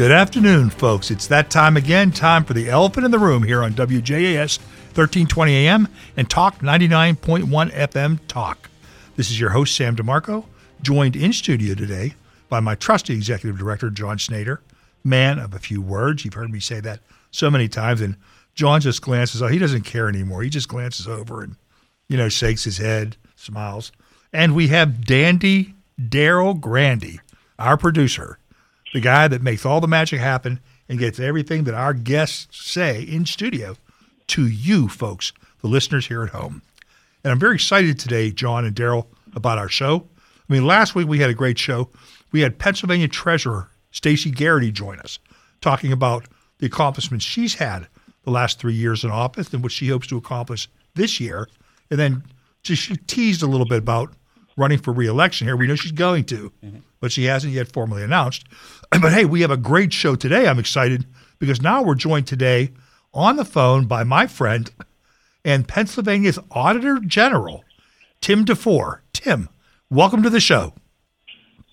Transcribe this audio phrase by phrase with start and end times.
[0.00, 1.10] Good afternoon, folks.
[1.10, 4.58] It's that time again, time for the elephant in the room here on WJAS
[4.96, 8.70] 1320 AM and Talk 99.1 FM Talk.
[9.16, 10.46] This is your host, Sam DeMarco,
[10.80, 12.14] joined in studio today
[12.48, 14.62] by my trusty executive director, John Snyder,
[15.04, 16.24] man of a few words.
[16.24, 18.00] You've heard me say that so many times.
[18.00, 18.16] And
[18.54, 20.42] John just glances, oh, he doesn't care anymore.
[20.42, 21.56] He just glances over and,
[22.08, 23.92] you know, shakes his head, smiles.
[24.32, 27.20] And we have Dandy Daryl Grandy,
[27.58, 28.38] our producer
[28.92, 33.02] the guy that makes all the magic happen and gets everything that our guests say
[33.02, 33.76] in studio
[34.28, 36.62] to you folks, the listeners here at home.
[37.22, 40.08] And I'm very excited today, John and Daryl, about our show.
[40.48, 41.88] I mean, last week we had a great show.
[42.32, 45.18] We had Pennsylvania Treasurer Stacey Garrity join us,
[45.60, 46.26] talking about
[46.58, 47.86] the accomplishments she's had
[48.24, 51.48] the last three years in office and what she hopes to accomplish this year.
[51.90, 52.22] And then
[52.62, 54.12] she teased a little bit about
[54.60, 55.56] running for reelection here.
[55.56, 56.78] We know she's going to, mm-hmm.
[57.00, 58.44] but she hasn't yet formally announced.
[59.00, 60.48] But hey, we have a great show today.
[60.48, 61.06] I'm excited
[61.38, 62.72] because now we're joined today
[63.14, 64.68] on the phone by my friend
[65.44, 67.62] and Pennsylvania's Auditor General,
[68.20, 68.98] Tim DeFoor.
[69.12, 69.48] Tim,
[69.90, 70.74] welcome to the show.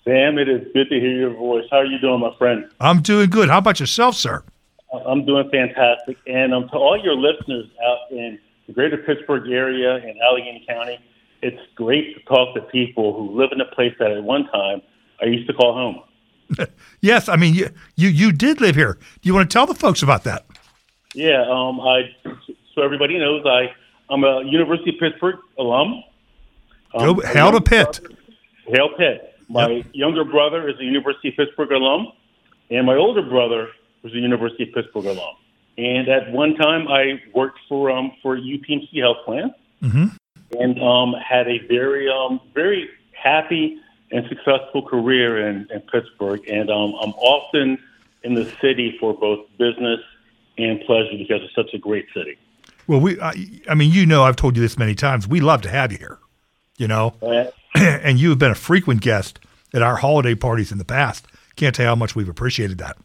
[0.04, 1.64] Sam, it is good to hear your voice.
[1.72, 2.70] How are you doing, my friend?
[2.78, 3.48] I'm doing good.
[3.48, 4.44] How about yourself, sir?
[5.06, 6.16] I'm doing fantastic.
[6.26, 10.98] And um, to all your listeners out in the greater Pittsburgh area and Allegheny County,
[11.42, 14.82] it's great to talk to people who live in a place that at one time
[15.20, 16.68] I used to call home.
[17.00, 18.98] yes, I mean you, you you did live here.
[19.20, 20.46] Do you want to tell the folks about that?
[21.14, 22.12] Yeah, um, I
[22.74, 23.72] so everybody knows I
[24.10, 26.02] I'm a University of Pittsburgh alum.
[26.94, 28.00] Um, Go hail to Pitt.
[28.00, 28.16] Brother,
[28.68, 29.34] hail Pitt.
[29.48, 29.86] My yep.
[29.92, 32.08] younger brother is a University of Pittsburgh alum,
[32.70, 33.68] and my older brother
[34.02, 35.34] was a University of Pittsburgh alum.
[35.78, 40.06] And at one time, I worked for um, for UPMC Health Plan, mm-hmm.
[40.58, 43.78] And um, had a very um, very happy
[44.10, 47.78] and successful career in, in Pittsburgh, and um, I'm often
[48.22, 50.00] in the city for both business
[50.56, 52.38] and pleasure because it's such a great city.
[52.86, 53.34] Well, we, I,
[53.68, 55.28] I mean, you know, I've told you this many times.
[55.28, 56.18] We love to have you here,
[56.78, 57.14] you know,
[57.74, 59.38] and you have been a frequent guest
[59.74, 61.26] at our holiday parties in the past.
[61.56, 62.96] Can't tell you how much we've appreciated that.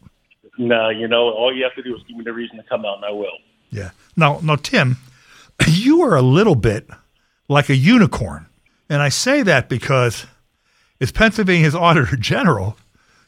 [0.56, 2.84] No, you know, all you have to do is give me the reason to come
[2.86, 3.36] out, and I will.
[3.70, 3.90] Yeah.
[4.16, 4.96] Now, now, Tim,
[5.66, 6.88] you are a little bit
[7.48, 8.46] like a unicorn,
[8.88, 10.26] and I say that because
[11.00, 12.76] as Pennsylvania's Auditor General,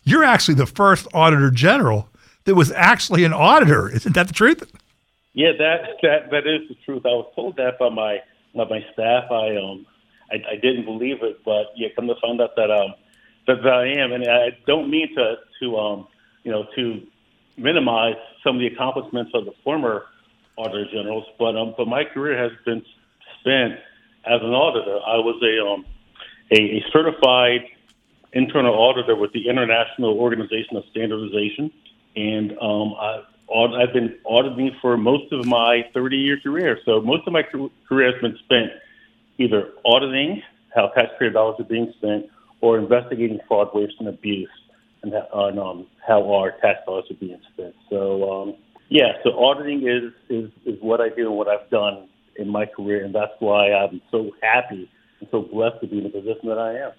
[0.02, 2.08] you're actually the first Auditor General
[2.44, 3.88] that was actually an auditor.
[3.88, 4.62] Isn't that the truth?
[5.34, 7.02] Yeah, that that that is the truth.
[7.04, 8.22] I was told that by my
[8.54, 9.30] by my staff.
[9.30, 9.84] I um
[10.32, 12.94] I, I didn't believe it, but yeah, come to find out that um
[13.46, 16.08] that, that I am, and I don't mean to to um
[16.44, 17.02] you know to
[17.58, 20.04] minimize some of the accomplishments of the former
[20.56, 22.82] auditor generals, but um but my career has been
[23.40, 23.78] spent
[24.26, 24.98] as an auditor.
[25.06, 25.84] I was a um
[26.50, 27.62] a, a certified
[28.32, 31.72] internal auditor with the International Organization of Standardization,
[32.14, 33.22] and um, I,
[33.52, 36.78] I've been auditing for most of my 30-year career.
[36.84, 38.70] So most of my career has been spent
[39.38, 40.42] either auditing
[40.74, 42.26] how taxpayer dollars are being spent
[42.60, 44.50] or investigating fraud, waste, and abuse,
[45.02, 47.74] and, on um, how our tax dollars are being spent.
[47.90, 48.54] So um,
[48.88, 52.08] yeah, so auditing is, is is what I do and what I've done
[52.38, 54.88] in my career, and that's why I'm so happy
[55.20, 56.92] I'm so blessed to be in the position that I am.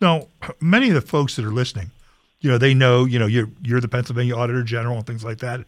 [0.00, 0.28] Now,
[0.60, 1.90] many of the folks that are listening,
[2.40, 5.38] you know, they know, you know, you're you're the Pennsylvania Auditor General and things like
[5.38, 5.60] that,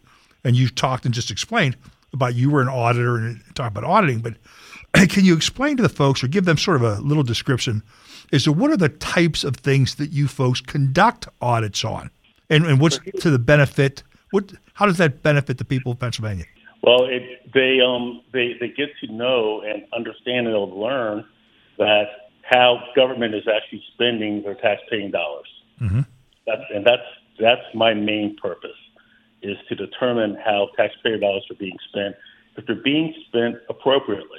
[0.44, 1.76] and you've talked and just explained
[2.12, 4.20] about you were an auditor and talk about auditing.
[4.20, 4.34] But
[5.10, 7.82] can you explain to the folks or give them sort of a little description
[8.32, 12.10] as to what are the types of things that you folks conduct audits on,
[12.48, 14.02] and, and what's to the benefit?
[14.30, 16.46] What how does that benefit the people of Pennsylvania?
[16.82, 21.24] Well, it, they um they they get to know and understand and they'll learn
[21.78, 22.04] that
[22.42, 25.48] how government is actually spending their tax-paying dollars.
[25.80, 26.00] Mm-hmm.
[26.46, 27.02] That's, and that's
[27.38, 28.70] that's my main purpose
[29.42, 32.14] is to determine how taxpayer dollars are being spent,
[32.56, 34.38] if they're being spent appropriately,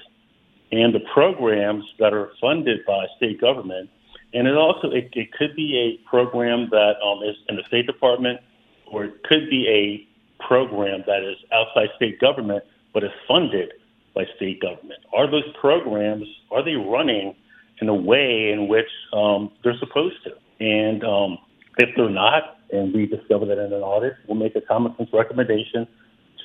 [0.72, 3.90] and the programs that are funded by state government.
[4.34, 7.86] And it also it, it could be a program that um, is in the State
[7.86, 8.40] Department,
[8.88, 10.08] or it could be a
[10.48, 12.64] program that is outside state government
[12.94, 13.74] but is funded
[14.16, 15.00] by state government?
[15.14, 17.36] Are those programs are they running
[17.82, 20.32] in a way in which um, they're supposed to?
[20.60, 21.38] And um,
[21.78, 25.10] if they're not, and we discover that in an audit, we'll make a common sense
[25.14, 25.88] recommendation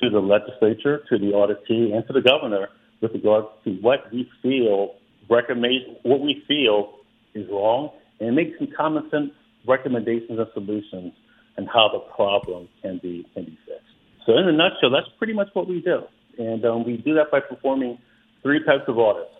[0.01, 2.69] to the legislature, to the auditee, and to the governor
[3.01, 4.95] with regard to what we feel
[5.29, 6.95] recommend what we feel
[7.35, 9.31] is wrong, and make some common sense
[9.67, 11.13] recommendations and solutions
[11.57, 13.88] and how the problem can be can be fixed.
[14.29, 16.03] So, in a nutshell, that's pretty much what we do.
[16.37, 17.97] And um, we do that by performing
[18.43, 19.33] three types of audits.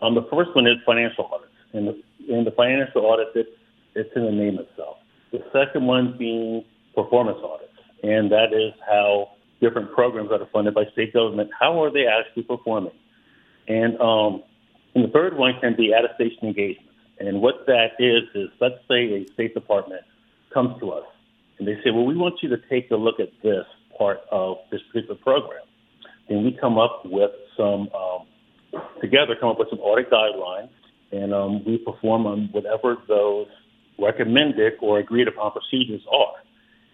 [0.00, 1.50] Um, the first one is financial audits.
[1.72, 2.02] And the,
[2.32, 3.50] and the financial audit, it's,
[3.96, 4.98] it's in the name itself.
[5.32, 6.64] The second one being
[6.94, 7.72] performance audits,
[8.04, 12.06] and that is how different programs that are funded by state government, how are they
[12.06, 12.94] actually performing?
[13.66, 14.44] And, um,
[14.94, 16.94] and the third one can be attestation engagement.
[17.18, 20.02] And what that is, is let's say a State Department
[20.54, 21.06] comes to us
[21.58, 23.66] and they say, well, we want you to take a look at this
[23.96, 25.62] part of this particular program.
[26.28, 30.70] And we come up with some, um, together, come up with some audit guidelines,
[31.10, 33.48] and um, we perform on whatever those
[33.98, 36.34] recommended or agreed upon procedures are.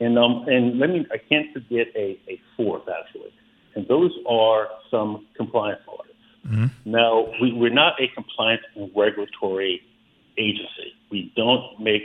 [0.01, 3.33] And, um, and let me, I can't forget a, a fourth, actually.
[3.75, 6.15] And those are some compliance audits.
[6.47, 6.91] Mm-hmm.
[6.91, 9.83] Now, we, we're not a compliance and regulatory
[10.37, 10.95] agency.
[11.11, 12.03] We don't make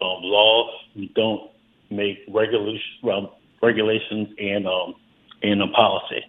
[0.00, 0.72] um, laws.
[0.96, 1.50] We don't
[1.90, 2.82] make regulations.
[3.02, 4.94] well, regulations and um,
[5.42, 6.22] and a policy.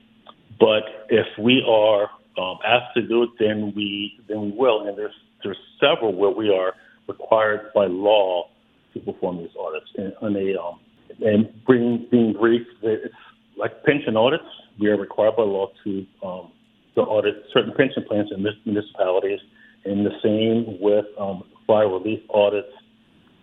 [0.60, 4.88] But if we are um, asked to do it, then we then we will.
[4.88, 6.74] And there's there's several where we are
[7.08, 8.50] required by law
[8.94, 9.88] to perform these audits.
[9.98, 10.80] And, and a um,
[11.22, 13.14] and being being brief, it's
[13.58, 14.44] like pension audits.
[14.80, 16.52] We are required by law to um,
[16.96, 19.40] to audit certain pension plans in municipalities,
[19.86, 22.74] and the same with um, fire relief audits,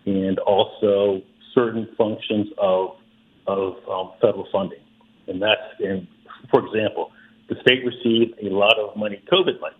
[0.05, 1.21] and also
[1.53, 2.95] certain functions of
[3.47, 4.79] of um, federal funding.
[5.27, 6.07] And that's, and
[6.49, 7.11] for example,
[7.49, 9.75] the state received a lot of money, COVID money,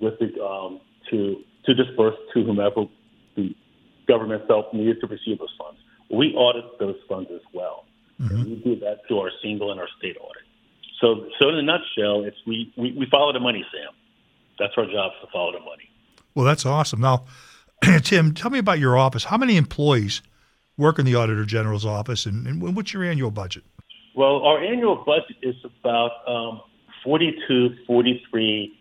[0.00, 0.80] with the, um,
[1.10, 2.84] to to disperse to whomever
[3.36, 3.54] the
[4.06, 5.80] government felt needed to receive those funds.
[6.10, 7.86] We audit those funds as well.
[8.20, 8.44] Mm-hmm.
[8.44, 10.42] we do that through our single and our state audit.
[11.00, 13.92] So, so in a nutshell, it's we, we, we follow the money, Sam.
[14.58, 15.90] That's our job to follow the money.
[16.34, 17.00] Well, that's awesome.
[17.00, 17.26] Now,
[18.02, 19.24] Tim, tell me about your office.
[19.24, 20.22] How many employees
[20.78, 23.64] work in the Auditor General's office, and, and what's your annual budget?
[24.14, 26.60] Well, our annual budget is about um,
[27.04, 28.78] 42, 43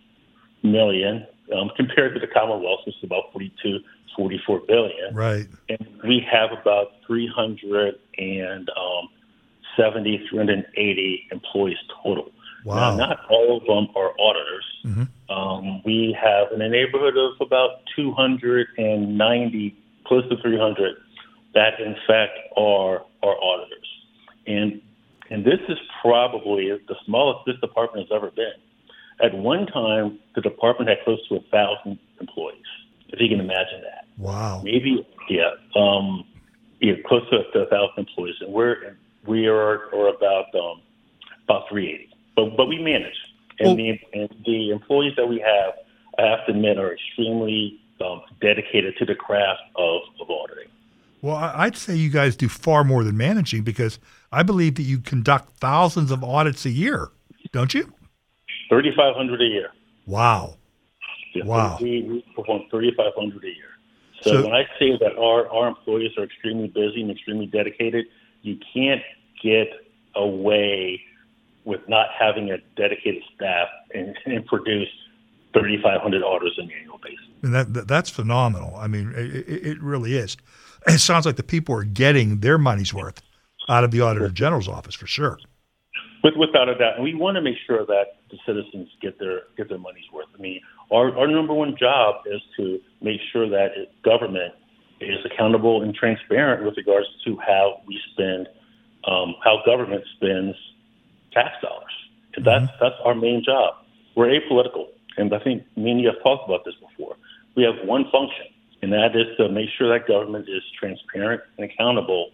[0.63, 3.79] million um, compared to the Commonwealth, which is about 42,
[4.15, 5.13] 44 billion.
[5.13, 5.45] Right.
[5.69, 9.09] And we have about 300 and um,
[9.77, 12.31] 70, 380 employees total.
[12.63, 12.95] Wow.
[12.95, 14.65] Now, not all of them are auditors.
[14.85, 15.31] Mm-hmm.
[15.31, 19.75] Um, we have in a neighborhood of about 290,
[20.05, 20.95] close to 300,
[21.55, 23.89] that in fact are are auditors.
[24.45, 24.81] And
[25.31, 28.53] and this is probably the smallest this department has ever been.
[29.23, 32.61] At one time, the department had close to a thousand employees.
[33.09, 34.05] If you can imagine that.
[34.17, 34.61] Wow.
[34.63, 35.51] Maybe yeah.
[35.75, 36.25] Um,
[36.81, 40.81] yeah, close to a thousand employees, and we're we are, are about um,
[41.45, 42.09] about 380.
[42.35, 43.15] But but we manage,
[43.59, 45.73] and, the, and the employees that we have,
[46.19, 50.69] I have to admit, are extremely um, dedicated to the craft of, of auditing.
[51.25, 53.97] Well, I'd say you guys do far more than managing because
[54.31, 57.09] I believe that you conduct thousands of audits a year,
[57.51, 57.91] don't you?
[58.69, 59.69] 3,500 a year.
[60.05, 60.57] Wow.
[61.33, 61.79] Yeah, wow.
[61.81, 63.55] We, we perform 3,500 a year.
[64.21, 68.05] So, so when I say that our, our employees are extremely busy and extremely dedicated,
[68.43, 69.01] you can't
[69.41, 69.69] get
[70.15, 71.01] away
[71.63, 74.89] with not having a dedicated staff and, and produce
[75.53, 77.25] 3,500 orders on an annual basis.
[77.41, 78.75] And that, that that's phenomenal.
[78.75, 80.37] I mean, it, it, really is.
[80.87, 83.21] It sounds like the people are getting their money's worth
[83.69, 85.39] out of the Auditor General's office for sure.
[86.23, 89.41] With, without a doubt, and we want to make sure that the citizens get their
[89.57, 90.25] get their money's worth.
[90.35, 90.59] I mean,
[90.91, 93.69] our, our number one job is to make sure that
[94.03, 94.53] government
[95.01, 98.47] is accountable and transparent with regards to how we spend,
[99.07, 100.55] um, how government spends
[101.31, 101.93] tax dollars.
[102.35, 102.83] And that's mm-hmm.
[102.83, 103.75] that's our main job.
[104.15, 104.87] We're apolitical,
[105.17, 107.17] and I think me and you have talked about this before.
[107.55, 108.47] We have one function,
[108.85, 112.31] and that is to make sure that government is transparent and accountable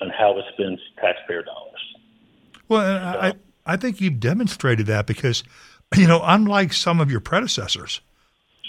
[0.00, 1.94] on how it spends taxpayer dollars.
[2.68, 3.34] Well, so, I
[3.66, 5.44] I think you've demonstrated that because,
[5.96, 8.00] you know, unlike some of your predecessors,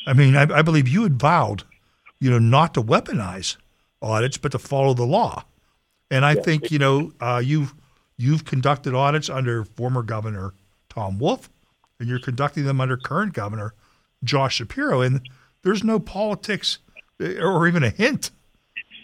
[0.07, 1.63] I mean, I, I believe you had vowed
[2.19, 3.57] you know, not to weaponize
[4.01, 5.45] audits, but to follow the law.
[6.11, 7.73] And I think, you know, uh, you've
[8.17, 10.53] you've conducted audits under former Governor
[10.89, 11.49] Tom Wolf,
[11.99, 13.73] and you're conducting them under current Governor
[14.23, 15.01] Josh Shapiro.
[15.01, 15.21] And
[15.61, 16.79] there's no politics
[17.19, 18.31] or even a hint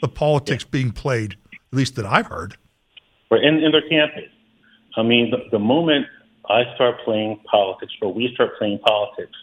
[0.03, 0.72] of politics yeah.
[0.72, 2.57] being played, at least that I've heard.
[3.31, 4.12] Right, in, and there can't.
[4.98, 6.05] I mean, the, the moment
[6.50, 9.34] I start playing politics, or we start playing politics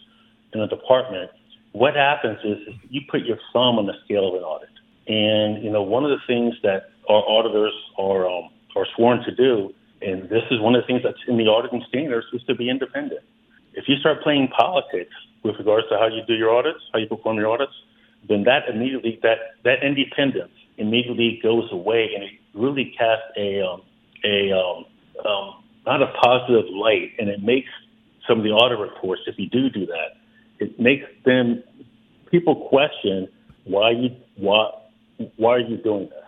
[0.53, 1.31] in a department,
[1.73, 4.69] what happens is, is you put your thumb on the scale of an audit.
[5.07, 9.35] And, you know, one of the things that our auditors are, um, are sworn to
[9.35, 12.55] do, and this is one of the things that's in the auditing standards, is to
[12.55, 13.21] be independent.
[13.73, 15.13] If you start playing politics
[15.43, 17.73] with regards to how you do your audits, how you perform your audits,
[18.27, 23.81] then that immediately, that, that independence immediately goes away and it really casts a, um,
[24.23, 24.85] a um,
[25.25, 27.69] um, not a positive light, and it makes
[28.27, 30.15] some of the audit reports, if you do do that,
[30.59, 31.63] it makes them
[32.31, 33.27] people question
[33.65, 34.69] why you why
[35.35, 36.19] why are you doing this?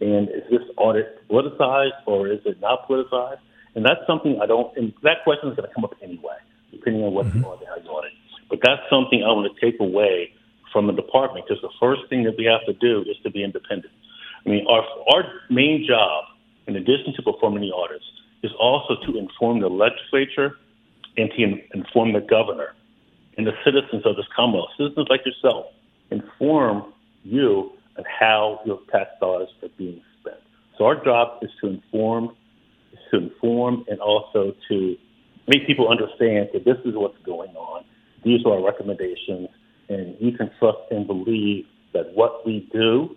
[0.00, 3.40] And is this audit politicized or is it not politicized?
[3.74, 6.38] And that's something I don't, and that question is going to come up anyway,
[6.70, 7.40] depending on what mm-hmm.
[7.40, 8.12] you audit, how you audit.
[8.48, 10.32] But that's something I want to take away
[10.72, 13.42] from the department because the first thing that we have to do is to be
[13.42, 13.92] independent.
[14.44, 16.24] I mean, our, our main job,
[16.66, 18.04] in addition to performing the audits,
[18.42, 20.56] is also to inform the legislature
[21.16, 22.74] and to inform the governor
[23.36, 25.66] and the citizens of this Commonwealth, citizens like yourself,
[26.10, 26.92] inform
[27.24, 30.36] you on how your tax dollars are being spent.
[30.78, 32.36] So our job is to inform,
[32.92, 34.96] is to inform, and also to
[35.48, 37.84] make people understand that this is what's going on.
[38.24, 39.48] These are our recommendations,
[39.90, 43.16] and you can trust and believe that what we do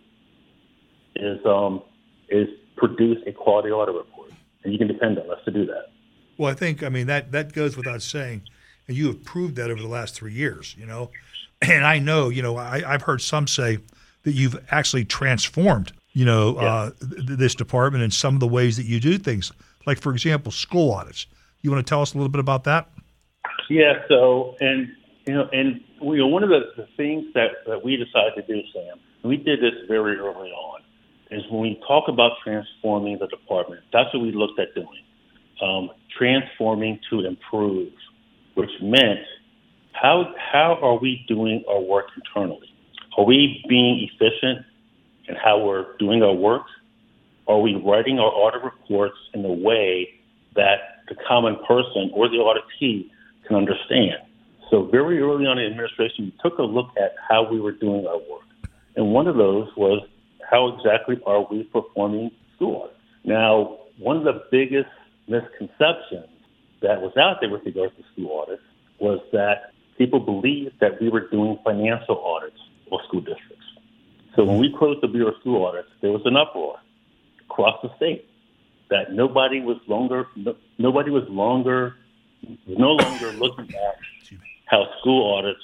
[1.16, 1.84] is um,
[2.30, 4.32] is produce a quality audit report,
[4.64, 5.92] and you can depend on us to do that.
[6.38, 8.42] Well, I think I mean that that goes without saying,
[8.88, 10.76] and you have proved that over the last three years.
[10.78, 11.12] You know,
[11.62, 13.78] and I know you know I, I've heard some say
[14.24, 16.74] that you've actually transformed you know yeah.
[16.74, 19.52] uh, th- this department and some of the ways that you do things.
[19.86, 21.28] Like for example, school audits.
[21.62, 22.90] You want to tell us a little bit about that?
[23.70, 24.02] Yeah.
[24.10, 24.90] So and
[25.26, 28.42] you know and you know one of the, the things that that we decided to
[28.42, 30.82] do, Sam, and we did this very early on,
[31.32, 33.82] is when we talk about transforming the department.
[33.92, 35.04] That's what we looked at doing
[35.64, 37.92] um, transforming to improve,
[38.56, 39.20] which meant
[39.94, 42.68] how how are we doing our work internally?
[43.18, 44.66] Are we being efficient
[45.28, 46.64] in how we're doing our work?
[47.48, 50.10] Are we writing our audit reports in a way
[50.56, 53.10] that the common person or the auditee
[53.48, 54.18] can understand?
[54.70, 58.08] So very early on in administration, we took a look at how we were doing
[58.08, 58.48] our work.
[58.96, 60.08] And one of those was
[60.50, 63.00] how exactly are we performing school audits?
[63.24, 64.90] Now, one of the biggest
[65.28, 66.28] misconceptions
[66.82, 68.62] that was out there with regards to school audits
[69.00, 73.66] was that people believed that we were doing financial audits for school districts.
[74.36, 76.80] So when we closed the Bureau of School Audits, there was an uproar
[77.46, 78.28] across the state
[78.90, 80.28] that nobody was longer
[80.78, 81.96] nobody was longer
[82.68, 83.98] no longer looking at
[84.74, 85.64] how school audits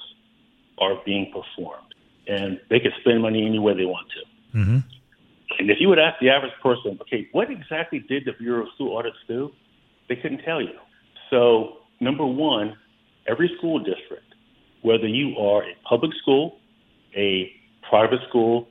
[0.78, 1.94] are being performed,
[2.28, 4.58] and they can spend money any way they want to.
[4.58, 4.78] Mm-hmm.
[5.58, 8.70] And if you would ask the average person, okay, what exactly did the Bureau of
[8.76, 9.52] School Audits do?
[10.08, 10.78] They couldn't tell you.
[11.32, 12.78] So, number one,
[13.28, 14.36] every school district,
[14.84, 16.60] whether you are a public school,
[17.16, 17.52] a
[17.90, 18.68] private school,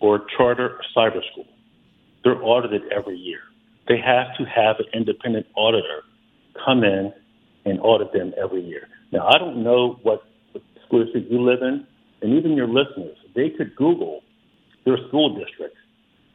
[0.00, 1.46] or charter or cyber school,
[2.24, 3.40] they're audited every year.
[3.86, 6.02] They have to have an independent auditor
[6.64, 7.12] come in
[7.64, 8.88] and audit them every year.
[9.12, 10.22] Now, I don't know what
[10.86, 11.86] school district you live in,
[12.22, 14.22] and even your listeners, they could Google
[14.84, 15.76] their school district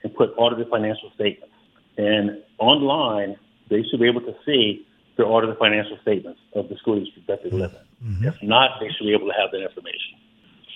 [0.04, 1.54] and put audited financial statements.
[1.98, 3.36] And online,
[3.70, 4.86] they should be able to see
[5.18, 8.14] their audited financial statements of the school district that they live in.
[8.14, 8.28] Mm-hmm.
[8.28, 10.14] If not, they should be able to have that information.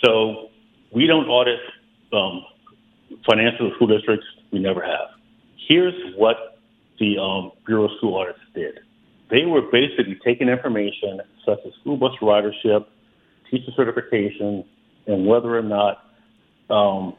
[0.04, 0.50] So
[0.92, 1.60] we don't audit
[2.12, 2.44] um,
[3.30, 4.26] financial school districts.
[4.52, 5.10] We never have.
[5.68, 6.58] Here's what
[7.00, 8.80] the um, Bureau of School Audits did.
[9.32, 12.86] They were basically taking information such as school bus ridership,
[13.50, 14.66] teacher certification,
[15.08, 16.04] and whether or not
[16.70, 17.16] um,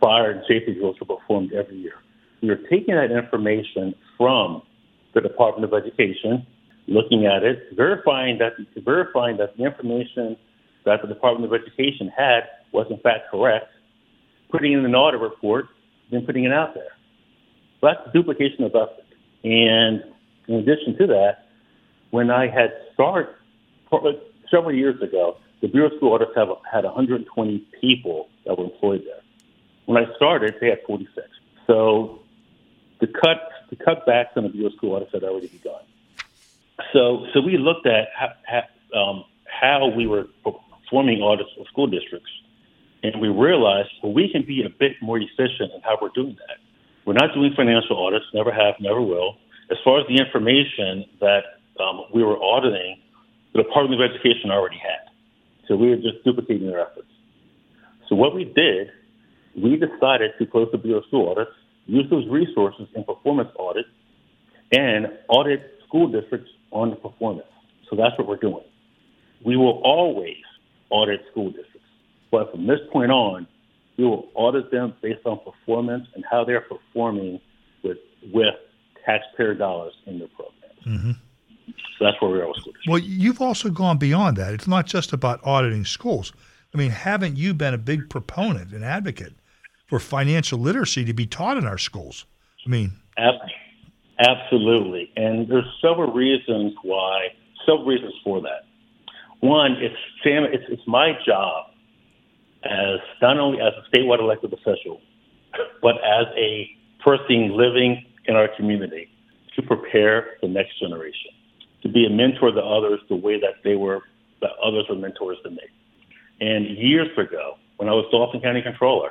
[0.00, 1.94] fire and safety drills were performed every year.
[2.42, 4.62] We are taking that information from
[5.14, 6.44] the Department of Education,
[6.88, 8.52] looking at it, verifying that
[8.84, 10.36] verifying that the information
[10.84, 12.40] that the Department of Education had
[12.72, 13.66] was in fact correct,
[14.50, 15.66] putting in an audit report,
[16.10, 16.92] then putting it out there.
[17.80, 19.04] So that's duplication of effort.
[19.44, 20.02] And
[20.48, 21.46] in addition to that,
[22.10, 23.34] when I had started
[24.50, 29.02] several years ago, the Bureau of School Audits have had 120 people that were employed
[29.04, 29.22] there.
[29.86, 31.26] When I started, they had 46.
[31.66, 32.20] So
[33.00, 35.80] the cut the cutbacks on the Bureau of School Audits had already begun.
[36.92, 41.86] So so we looked at how, how, um, how we were performing audits of school
[41.86, 42.30] districts,
[43.02, 46.36] and we realized well we can be a bit more efficient in how we're doing
[46.46, 46.58] that.
[47.04, 49.36] We're not doing financial audits, never have, never will.
[49.70, 53.00] As far as the information that um, we were auditing,
[53.52, 55.10] the Department of Education already had.
[55.68, 57.08] So we were just duplicating their efforts.
[58.08, 58.90] So what we did
[59.56, 61.50] we decided to close the School Audits,
[61.86, 63.88] use those resources in performance audits,
[64.70, 67.48] and audit school districts on the performance.
[67.88, 68.64] So that's what we're doing.
[69.44, 70.42] We will always
[70.90, 71.88] audit school districts,
[72.30, 73.46] but from this point on,
[73.96, 77.40] we will audit them based on performance and how they're performing
[77.82, 77.98] with
[78.32, 78.54] with
[79.06, 80.84] taxpayer dollars in their programs.
[80.86, 81.12] Mm-hmm.
[81.98, 82.88] So that's where we are with school districts.
[82.88, 84.52] Well, you've also gone beyond that.
[84.52, 86.32] It's not just about auditing schools.
[86.74, 89.32] I mean, haven't you been a big proponent and advocate
[89.86, 92.26] for financial literacy to be taught in our schools.
[92.64, 92.92] I mean,
[94.18, 95.10] absolutely.
[95.16, 97.28] And there's several reasons why,
[97.64, 98.64] several reasons for that.
[99.40, 99.94] One, it's
[100.24, 101.66] Sam, it's, it's my job
[102.64, 105.00] as not only as a statewide elected official,
[105.82, 106.68] but as a
[107.04, 109.08] person living in our community
[109.54, 111.30] to prepare the next generation,
[111.82, 114.00] to be a mentor to others the way that they were,
[114.40, 115.62] that others were mentors to me.
[116.40, 119.10] And years ago, when I was Dauphin County Controller,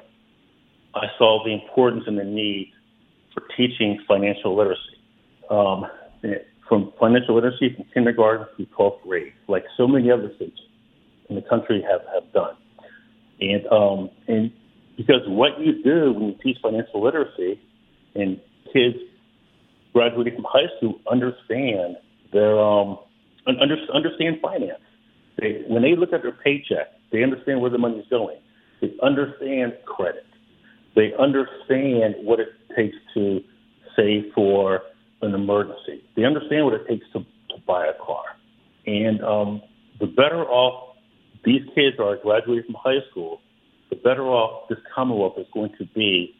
[0.93, 2.72] I saw the importance and the need
[3.34, 4.81] for teaching financial literacy.
[5.50, 5.86] Um,
[6.67, 10.60] from financial literacy from kindergarten through 12th grade, like so many other states
[11.29, 12.55] in the country have, have done.
[13.39, 14.51] And, um, and
[14.98, 17.62] because what you do when you teach financial literacy
[18.15, 18.39] and
[18.75, 18.98] kids
[19.94, 21.96] graduating from high school understand
[22.34, 23.00] their, um,
[23.48, 24.82] under, understand finance.
[25.39, 28.38] They, when they look at their paycheck, they understand where the money is going.
[28.82, 30.25] They understand credit.
[30.96, 33.41] They understand what it takes to
[33.96, 34.82] save for
[35.22, 36.03] an emergency.
[36.15, 38.24] They understand what it takes to, to buy a car.
[38.86, 39.62] And um,
[40.00, 40.96] the better off
[41.46, 43.39] these kids are graduating from high school,
[43.89, 46.36] the better off this Commonwealth is going to be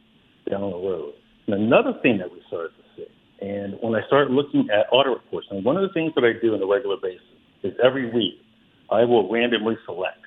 [0.50, 1.14] down the road.
[1.48, 5.14] And another thing that we started to see, and when I started looking at audit
[5.14, 7.22] reports, and one of the things that I do on a regular basis
[7.64, 8.42] is every week
[8.90, 10.20] I will randomly select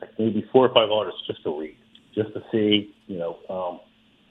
[0.00, 1.76] like maybe four or five audits just to read,
[2.14, 3.80] just to see, you know, um,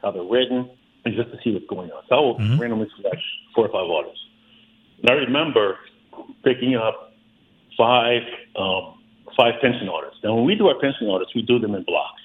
[0.01, 0.69] how they're written,
[1.05, 2.03] and just to see what's going on.
[2.10, 2.60] So I will mm-hmm.
[2.60, 3.22] randomly select
[3.55, 4.19] four or five audits.
[5.01, 5.77] And I remember
[6.43, 7.13] picking up
[7.77, 8.22] five
[8.55, 9.00] um,
[9.38, 10.15] five pension audits.
[10.24, 12.22] Now, when we do our pension audits, we do them in blocks,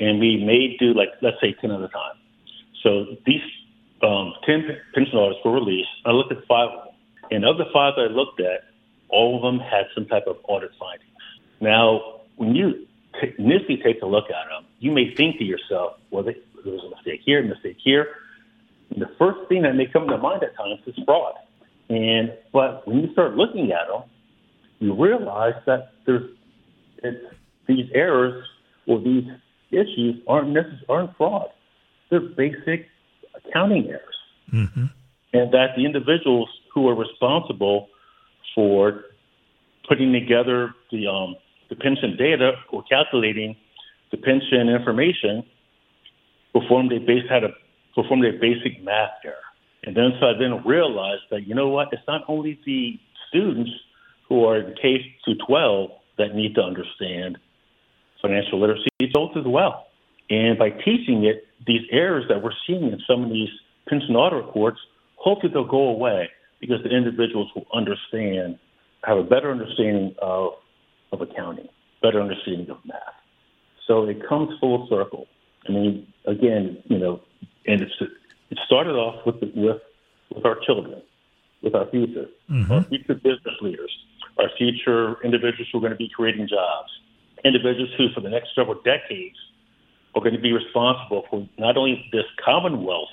[0.00, 2.16] and we may do like let's say ten at a time.
[2.82, 3.40] So these
[4.02, 5.88] um, ten pension audits were released.
[6.04, 6.94] I looked at five of them,
[7.30, 8.64] and of the five that I looked at,
[9.08, 11.10] all of them had some type of audit findings.
[11.60, 12.86] Now, when you
[13.20, 16.34] t- initially take a look at them, you may think to yourself, well, there
[16.64, 18.08] was a mistake here, a mistake here.
[18.90, 21.34] And the first thing that may come to mind at times is fraud.
[21.88, 24.02] And but when you start looking at them,
[24.80, 26.30] you realize that there's
[27.66, 28.44] these errors
[28.86, 29.24] or these
[29.70, 31.50] issues aren't necess- aren't fraud.
[32.12, 32.88] They're basic
[33.34, 34.18] accounting errors,
[34.52, 34.84] mm-hmm.
[35.32, 37.88] and that the individuals who are responsible
[38.54, 39.04] for
[39.88, 41.36] putting together the um,
[41.70, 43.56] the pension data or calculating
[44.10, 45.42] the pension information
[46.52, 47.48] performed a base had a
[47.94, 49.36] performed a basic math error.
[49.84, 53.70] And then so I then realized that you know what, it's not only the students
[54.28, 57.38] who are in K to 12 that need to understand
[58.20, 59.86] financial literacy, adults as well.
[60.30, 63.48] And by teaching it, these errors that we're seeing in some of these
[63.88, 64.78] pension audit reports,
[65.16, 66.28] hopefully they'll go away
[66.60, 68.58] because the individuals will understand,
[69.04, 70.54] have a better understanding of
[71.12, 71.68] of accounting,
[72.00, 72.98] better understanding of math.
[73.86, 75.26] So it comes full circle.
[75.68, 77.20] I mean, again, you know,
[77.66, 77.92] and it's
[78.50, 79.82] it started off with the, with
[80.34, 81.02] with our children,
[81.62, 82.72] with our future, mm-hmm.
[82.72, 83.92] our future business leaders,
[84.38, 86.90] our future individuals who are going to be creating jobs,
[87.44, 89.36] individuals who, for the next several decades,
[90.14, 93.08] are going to be responsible for not only this Commonwealth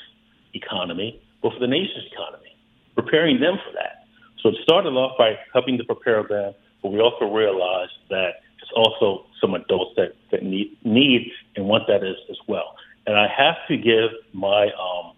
[0.53, 2.55] economy, but for the nation's economy,
[2.95, 4.05] preparing them for that.
[4.41, 8.71] So it started off by helping to prepare them but we also realized that it's
[8.75, 12.75] also some adults that, that need need and want that as, as well.
[13.05, 15.13] And I have to give my um,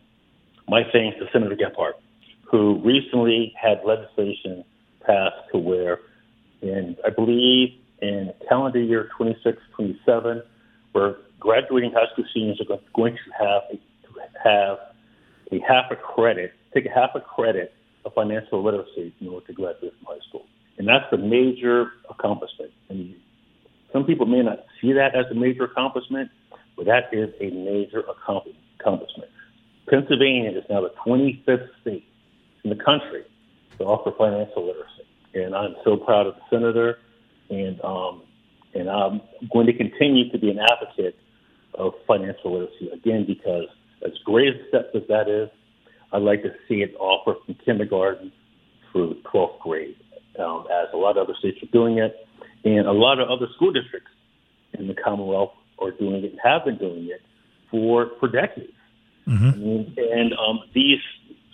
[0.68, 1.94] my thanks to Senator Gebhard,
[2.50, 4.64] who recently had legislation
[5.06, 6.00] passed to where,
[6.62, 7.70] and I believe
[8.02, 10.44] in calendar year 26, 27,
[10.94, 14.78] where graduating high school seniors are going to have a, have
[15.52, 17.74] a half a credit, take a half a credit
[18.06, 20.46] of financial literacy in order to graduate from high school.
[20.78, 22.72] And that's a major accomplishment.
[22.90, 23.16] And
[23.92, 26.30] some people may not see that as a major accomplishment,
[26.78, 28.04] but that is a major
[28.80, 29.30] accomplishment.
[29.90, 32.06] Pennsylvania is now the 25th state
[32.64, 33.24] in the country
[33.78, 35.08] to offer financial literacy.
[35.34, 37.00] And I'm so proud of the senator,
[37.50, 38.24] and um,
[38.74, 41.18] and I'm going to continue to be an advocate
[41.76, 43.66] of financial literacy again because
[44.06, 45.50] as great a step as that is,
[46.12, 48.32] I'd like to see it offered from kindergarten
[48.92, 49.96] through 12th grade
[50.40, 52.16] um, as a lot of other states are doing it,
[52.64, 54.12] and a lot of other school districts
[54.74, 57.22] in the Commonwealth are doing it and have been doing it
[57.70, 58.74] for for decades.
[59.28, 59.62] Mm-hmm.
[59.62, 61.00] Mean, and um, these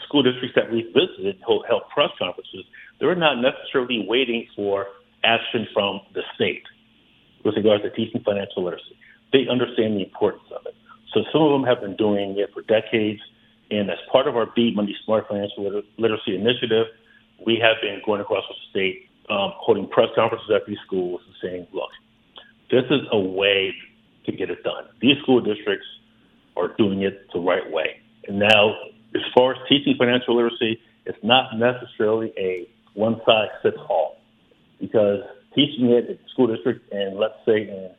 [0.08, 2.66] school districts that we've visited, held press conferences,
[3.00, 4.88] they're not necessarily waiting for
[5.24, 6.64] action from the state
[7.44, 8.98] with regards to teaching financial literacy.
[9.34, 10.76] They understand the importance of it.
[11.14, 13.22] So some of them have been doing it for decades.
[13.70, 16.88] And as part of our Beat Money Smart Financial Literacy Initiative,
[17.46, 21.36] we have been going across the state, um, holding press conferences at these schools and
[21.42, 21.90] saying, look,
[22.72, 23.74] this is a way
[24.26, 24.86] to get it done.
[25.02, 25.88] These school districts
[26.56, 28.02] are doing it the right way.
[28.28, 28.76] And now,
[29.16, 34.18] as far as teaching financial literacy, it's not necessarily a one size fits all
[34.80, 35.22] because
[35.56, 37.92] teaching it at the school district and let's say in,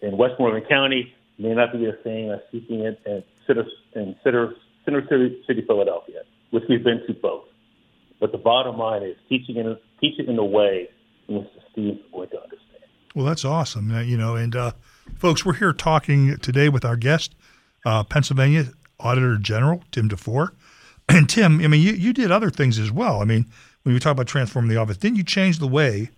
[0.00, 4.54] in Westmoreland County may not be the same as teaching it in Center, in Center,
[4.84, 7.44] Center City, City, Philadelphia, which we've been to both.
[8.20, 10.88] But the bottom line is teaching in, teaching in a way
[11.28, 12.84] in which the students are going to understand.
[13.14, 13.90] Well, that's awesome.
[13.90, 14.72] Uh, you know, and uh,
[15.16, 17.34] folks, we're here talking today with our guest,
[17.84, 18.66] uh, Pennsylvania
[19.00, 20.50] Auditor General Tim DeFoor.
[21.10, 23.22] And Tim, I mean, you, you did other things as well.
[23.22, 23.46] I mean,
[23.82, 26.10] when you talk about transforming the office, didn't you change the way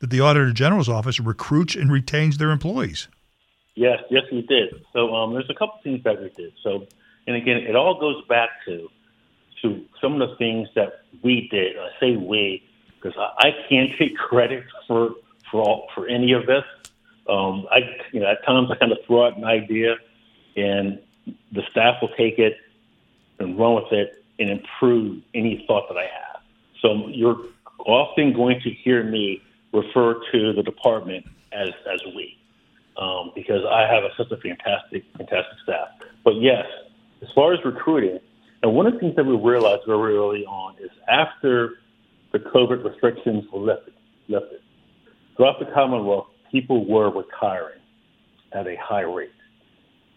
[0.00, 3.08] that the Auditor General's office recruits and retains their employees?
[3.74, 4.84] Yes, yes, we did.
[4.92, 6.52] So um, there's a couple things that we did.
[6.62, 6.86] So,
[7.26, 8.88] and again, it all goes back to
[9.62, 11.76] to some of the things that we did.
[11.78, 12.62] I say we
[12.94, 15.10] because I, I can't take credit for
[15.50, 16.64] for all, for any of this.
[17.28, 17.78] Um, I,
[18.12, 19.96] you know, at times I kind of throw out an idea,
[20.56, 21.00] and
[21.52, 22.58] the staff will take it
[23.38, 26.42] and run with it and improve any thought that I have.
[26.80, 27.38] So you're
[27.86, 32.36] often going to hear me refer to the department as as we,
[32.96, 35.88] um, because I have a, such a fantastic fantastic staff.
[36.24, 36.64] But yes,
[37.22, 38.18] as far as recruiting,
[38.62, 41.78] and one of the things that we realized very early on is after
[42.32, 43.94] the COVID restrictions were lifted,
[44.28, 44.60] lifted
[45.36, 47.80] throughout the Commonwealth, people were retiring
[48.52, 49.30] at a high rate.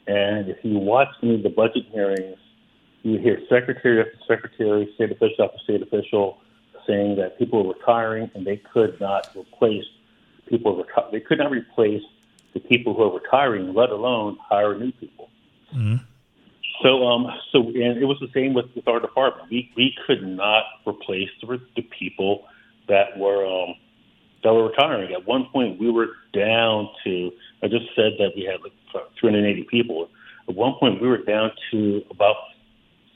[0.07, 2.37] And if you watch any of the budget hearings,
[3.03, 6.37] you hear secretary after secretary, state official after state official
[6.85, 9.83] saying that people were retiring and they could not replace
[10.47, 10.83] people.
[11.11, 12.01] They could not replace
[12.57, 15.29] the people who are retiring, let alone hire new people.
[15.75, 15.97] Mm-hmm.
[16.83, 19.49] So, um, so, and it was the same with, with our department.
[19.49, 22.45] We we could not replace the, the people
[22.87, 23.73] that were um,
[24.43, 25.11] that were retiring.
[25.13, 27.31] At one point, we were down to,
[27.63, 28.73] I just said that we had like
[29.19, 30.07] 380 people.
[30.47, 32.35] At one point, we were down to about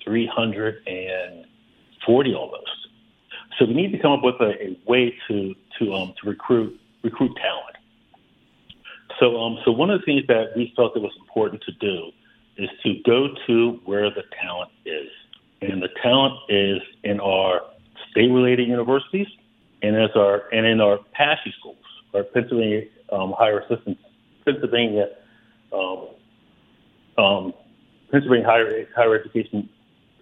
[0.03, 2.87] 340 almost.
[3.59, 6.79] So we need to come up with a, a way to to um, to recruit
[7.03, 7.70] recruit talent.
[9.21, 12.11] So um, so one of the things that we felt it was important to do
[12.57, 15.09] is to go to where the talent is,
[15.61, 17.61] and the talent is in our
[18.09, 19.27] state-related universities
[19.83, 21.77] and as our and in our PASSHE schools,
[22.15, 23.99] our Pennsylvania um, Higher Assistance,
[24.43, 25.09] Pennsylvania,
[25.71, 26.07] um,
[27.17, 27.53] um,
[28.11, 29.69] Pennsylvania Higher Higher Education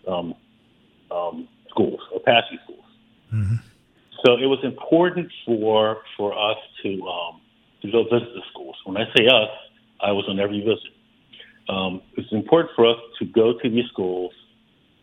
[0.07, 0.35] um,
[1.09, 2.85] um, schools or PASSHE schools.
[3.33, 3.55] Mm-hmm.
[4.25, 7.41] So it was important for for us to um,
[7.81, 8.75] to go visit the schools.
[8.85, 9.49] When I say us,
[10.01, 10.93] I was on every visit.
[11.69, 14.33] Um, it's important for us to go to these schools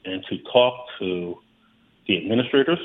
[0.04, 1.38] and to talk to
[2.06, 2.78] the administrators,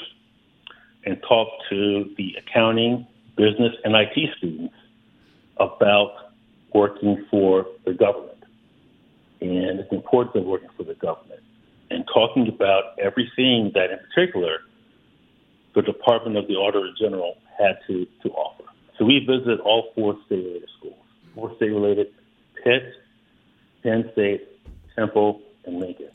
[1.05, 4.73] and talk to the accounting, business, and IT students
[5.57, 6.31] about
[6.73, 8.43] working for the government
[9.41, 11.41] and the importance of working for the government
[11.89, 14.59] and talking about everything that, in particular,
[15.75, 18.63] the Department of the Auditor General had to, to offer.
[19.01, 22.13] So we visited all four state-related schools, four state-related,
[22.63, 22.83] Pitt,
[23.81, 24.47] Penn State,
[24.95, 26.11] Temple, and Lincoln,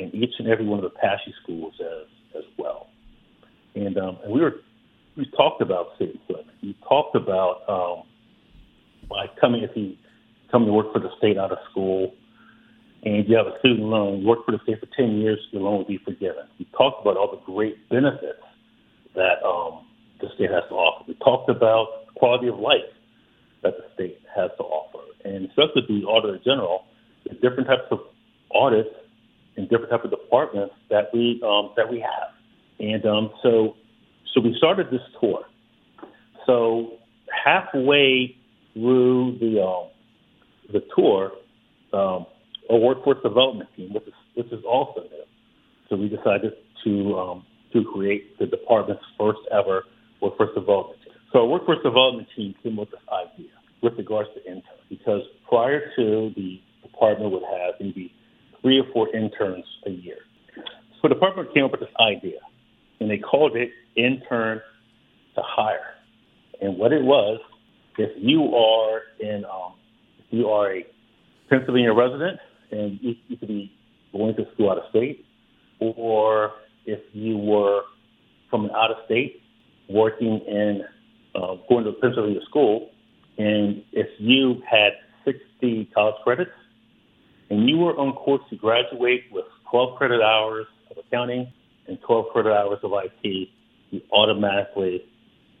[0.00, 2.88] and each and every one of the PASSHE schools as, as well.
[3.76, 4.56] And, um, and we were
[5.16, 6.56] we talked about state employment.
[6.60, 8.02] We talked about um,
[9.08, 9.96] by coming if you
[10.50, 12.14] come to work for the state out of school,
[13.04, 15.62] and you have a student loan, you work for the state for ten years, your
[15.62, 16.48] loan will be forgiven.
[16.58, 18.42] We talked about all the great benefits
[19.14, 19.86] that um,
[20.20, 21.04] the state has to offer.
[21.06, 22.80] We talked about quality of life
[23.62, 26.84] that the state has to offer, and especially the auditor general,
[27.28, 28.00] the different types of
[28.54, 28.90] audits
[29.56, 32.30] in different types of departments that we um, that we have.
[32.78, 33.76] And um, so,
[34.32, 35.44] so we started this tour.
[36.46, 36.98] So
[37.44, 38.36] halfway
[38.74, 39.88] through the um,
[40.72, 41.32] the tour,
[41.92, 42.26] um,
[42.70, 45.24] a workforce development team, which is which is also new.
[45.88, 46.52] So we decided
[46.84, 49.84] to um, to create the department's first ever
[50.20, 50.98] workforce development.
[51.34, 53.50] So our workforce development team came up with this idea
[53.82, 58.14] with regards to interns, because prior to the department would have maybe
[58.62, 60.18] three or four interns a year.
[60.54, 62.38] So the department came up with this idea
[63.00, 64.60] and they called it intern
[65.34, 65.94] to hire.
[66.62, 67.40] And what it was,
[67.98, 69.74] if you are in, um,
[70.20, 70.86] if you are a
[71.50, 72.38] Pennsylvania resident
[72.70, 73.76] and you, you could be
[74.12, 75.24] going to school out of state,
[75.80, 76.52] or
[76.86, 77.82] if you were
[78.50, 79.42] from an out of state
[79.88, 80.84] working in
[81.34, 82.90] uh, going to Pennsylvania school,
[83.38, 84.92] and if you had
[85.24, 86.50] 60 college credits
[87.50, 91.52] and you were on course to graduate with 12 credit hours of accounting
[91.88, 93.48] and 12 credit hours of IT,
[93.90, 95.04] you automatically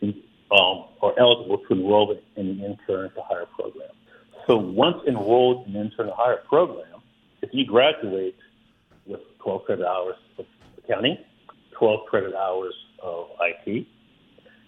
[0.02, 3.90] um, are eligible to enroll in the intern to hire program.
[4.46, 7.02] So once enrolled in the intern to hire program,
[7.42, 8.36] if you graduate
[9.06, 10.46] with 12 credit hours of
[10.78, 11.18] accounting,
[11.72, 13.86] 12 credit hours of IT,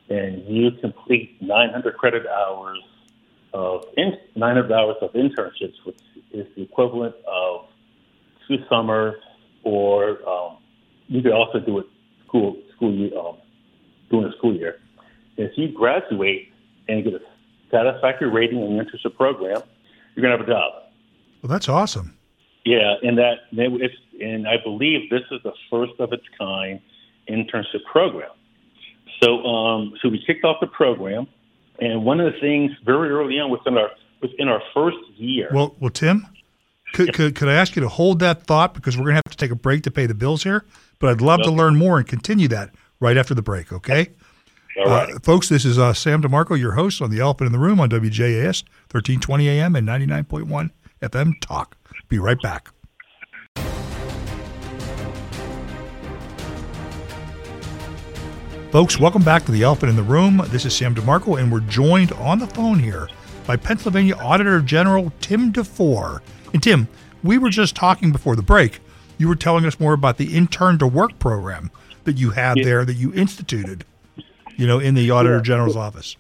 [0.09, 2.79] and you complete 900 credit hours
[3.53, 5.99] of in, 900 hours of internships, which
[6.33, 7.67] is the equivalent of
[8.47, 9.15] two summers,
[9.65, 10.59] or um,
[11.09, 11.87] you could also do it
[12.27, 13.37] school school year, um,
[14.11, 14.79] during the school year.
[15.37, 16.53] If you graduate
[16.89, 17.21] and get a
[17.71, 19.63] satisfactory rating in your internship program,
[20.15, 20.73] you're going to have a job.
[21.43, 22.17] Well, that's awesome.
[22.65, 26.81] Yeah, and that it's, and I believe this is the first of its kind
[27.29, 28.31] internship program.
[29.23, 31.27] So, um, so we kicked off the program,
[31.81, 35.49] and one of the things very early on within our within our first year.
[35.53, 36.27] Well, well, Tim,
[36.93, 39.31] could, could, could I ask you to hold that thought because we're going to have
[39.31, 40.65] to take a break to pay the bills here?
[40.99, 43.73] But I'd love to learn more and continue that right after the break.
[43.73, 44.09] Okay.
[44.79, 45.15] All right.
[45.15, 47.81] Uh, folks, this is uh, Sam DeMarco, your host on The Elephant in the Room
[47.81, 50.71] on WJAS, 1320 AM and 99.1
[51.03, 51.77] FM Talk.
[52.09, 52.71] Be right back.
[58.71, 60.43] Folks, welcome back to The Elephant in the Room.
[60.49, 63.09] This is Sam DeMarco, and we're joined on the phone here
[63.47, 66.21] by Pennsylvania Auditor General Tim DeFoor.
[66.53, 66.89] And Tim,
[67.23, 68.81] we were just talking before the break.
[69.19, 71.71] You were telling us more about the intern to work program
[72.05, 72.65] that you had Yeah.
[72.65, 73.85] there that you instituted,
[74.57, 75.43] you know, in the Auditor Yeah.
[75.43, 76.17] General's office.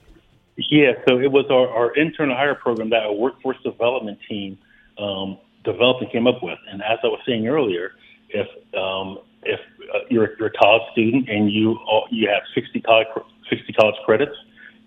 [0.57, 4.57] Yeah, so it was our, our internal hire program that our workforce development team
[4.99, 6.59] um, developed and came up with.
[6.71, 7.93] And as I was saying earlier,
[8.31, 9.61] if um, if
[9.95, 13.07] uh, you're, you're a college student and you are- you have 60 college
[13.51, 14.37] 60 college credits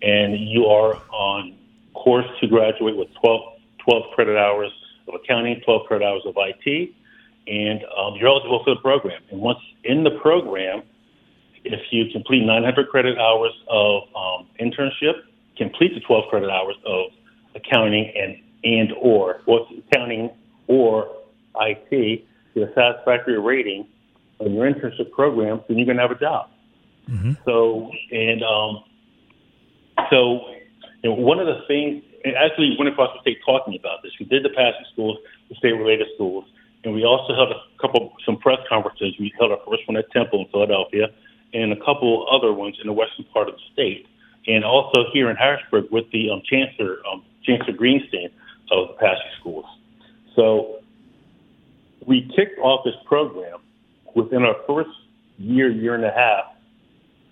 [0.02, 1.54] and you are on
[1.94, 3.40] course to graduate with 12,
[3.84, 4.72] 12 credit hours
[5.08, 6.92] of accounting, 12 credit hours of IT,
[7.46, 9.20] and um, you're eligible for the program.
[9.30, 10.82] And once in the program,
[11.64, 15.14] if you complete 900 credit hours of um, internship,
[15.56, 17.06] complete the 12 credit hours of
[17.54, 20.30] accounting and and or well, accounting
[20.66, 21.10] or
[21.60, 23.86] IT, get a satisfactory rating
[24.48, 26.48] your internship program, then you're going to have a job.
[27.44, 28.84] So and um,
[30.10, 30.46] so
[31.02, 34.12] you know, one of the things, and actually, went across the state talking about this.
[34.20, 36.44] We did the PASSHE schools, the state-related schools,
[36.84, 39.14] and we also held a couple, some press conferences.
[39.18, 41.08] We held our first one at Temple in Philadelphia,
[41.54, 44.06] and a couple other ones in the western part of the state,
[44.46, 48.30] and also here in Harrisburg with the um, Chancellor, um, Chancellor Greenstein
[48.70, 49.66] of the PASSHE schools.
[50.36, 50.80] So
[52.06, 53.58] we kicked off this program
[54.14, 54.90] within our first
[55.38, 56.44] year, year and a half.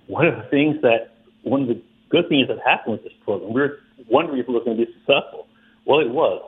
[0.07, 3.53] One of the things that, one of the good things that happened with this program,
[3.53, 5.47] we were wondering if it was going to be successful.
[5.85, 6.43] Well, it was.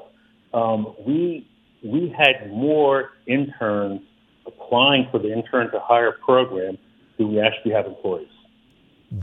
[0.52, 1.46] Um, we
[1.82, 4.02] we had more interns
[4.46, 6.76] applying for the intern to hire program
[7.16, 8.28] than we actually have employees.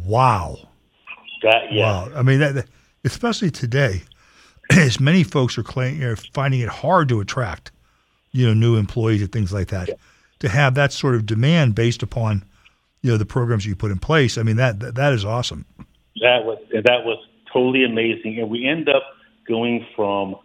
[0.05, 0.57] Wow.
[1.43, 2.11] That yeah, Wow.
[2.15, 2.65] I mean, that,
[3.03, 4.03] especially today,
[4.71, 7.71] as many folks are claiming, know, finding it hard to attract,
[8.31, 9.89] you know, new employees and things like that.
[10.39, 12.45] To have that sort of demand based upon,
[13.01, 14.37] you know, the programs you put in place.
[14.37, 15.65] I mean, that that, that is awesome.
[16.21, 17.17] that was that was
[17.51, 19.03] totally amazing, and we end up
[19.47, 20.35] going from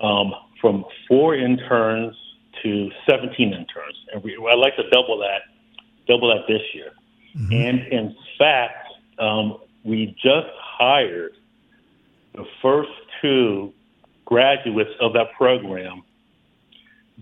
[0.00, 2.14] um, from four interns
[2.62, 5.42] to 17 interns, and we, I'd like to double that,
[6.06, 6.92] double that this year.
[7.52, 11.32] And in fact, um, we just hired
[12.34, 12.90] the first
[13.22, 13.72] two
[14.24, 16.02] graduates of that program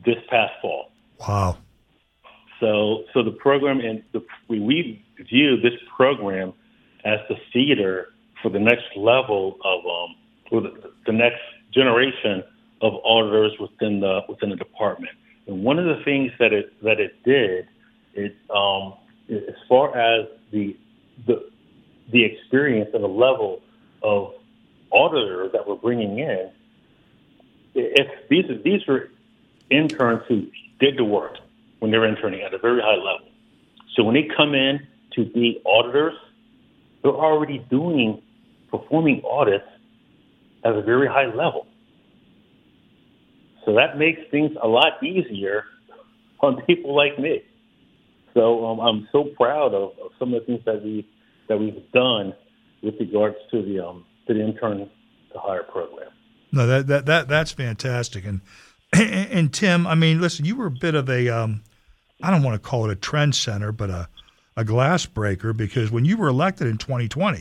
[0.05, 0.91] this past fall.
[1.21, 1.59] Wow.
[2.61, 6.53] So, so the program and the, we, view this program
[7.05, 8.09] as the feeder
[8.43, 10.17] for the next level of um,
[10.49, 11.41] for the, the next
[11.73, 12.43] generation
[12.81, 15.13] of auditors within the within the department.
[15.47, 17.69] And one of the things that it that it did,
[18.15, 18.95] it um,
[19.29, 20.77] as far as the
[21.27, 21.51] the
[22.13, 23.61] the experience and the level
[24.03, 24.35] of
[24.93, 26.51] auditors that we're bringing in,
[27.75, 29.11] if these these were
[29.71, 30.47] interns who
[30.81, 31.39] did the work
[31.79, 33.29] when they're interning at a very high level.
[33.95, 34.81] So when they come in
[35.15, 36.15] to be auditors,
[37.03, 38.23] they're already doing
[38.71, 39.65] performing audits
[40.65, 41.67] at a very high level.
[43.65, 45.65] So that makes things a lot easier
[46.41, 47.43] on people like me.
[48.35, 51.09] So um, I'm so proud of, of some of the things that we
[51.49, 52.35] that we've done
[52.83, 54.79] with regards to the um, to the intern
[55.33, 56.11] to hire program.
[56.53, 58.25] No, that that that that's fantastic.
[58.25, 58.41] And
[58.99, 61.63] and, and Tim, I mean, listen, you were a bit of a um,
[62.23, 64.09] I don't want to call it a trend center, but a
[64.57, 67.39] a glass breaker because when you were elected in 2020,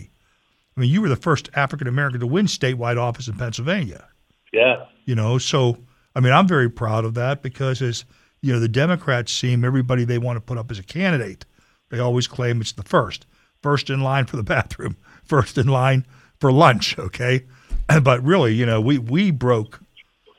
[0.77, 4.07] I mean, you were the first African American to win statewide office in Pennsylvania.
[4.53, 5.77] Yeah, You know, so
[6.15, 8.05] I mean, I'm very proud of that because as
[8.41, 11.45] you know, the Democrats seem everybody they want to put up as a candidate,
[11.89, 13.25] they always claim it's the first,
[13.61, 16.05] first in line for the bathroom, first in line
[16.39, 16.97] for lunch.
[16.99, 17.45] Okay,
[18.03, 19.81] but really, you know, we we broke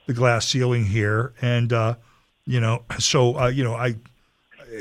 [0.08, 1.94] the glass ceiling here, and uh,
[2.46, 3.94] you know, so uh, you know, I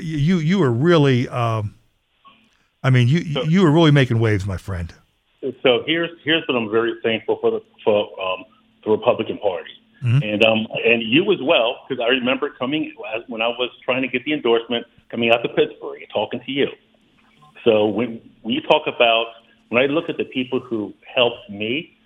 [0.01, 1.75] you you were really, um,
[2.81, 4.91] I mean, you you were really making waves, my friend.
[5.61, 8.45] So here's here's what I'm very thankful for the for um,
[8.83, 9.69] the Republican Party.
[10.01, 10.23] Mm-hmm.
[10.23, 12.93] And um, and you as well, because I remember coming
[13.27, 16.51] when I was trying to get the endorsement, coming out to Pittsburgh and talking to
[16.51, 16.67] you.
[17.65, 19.25] So when we talk about
[19.67, 21.97] when I look at the people who helped me,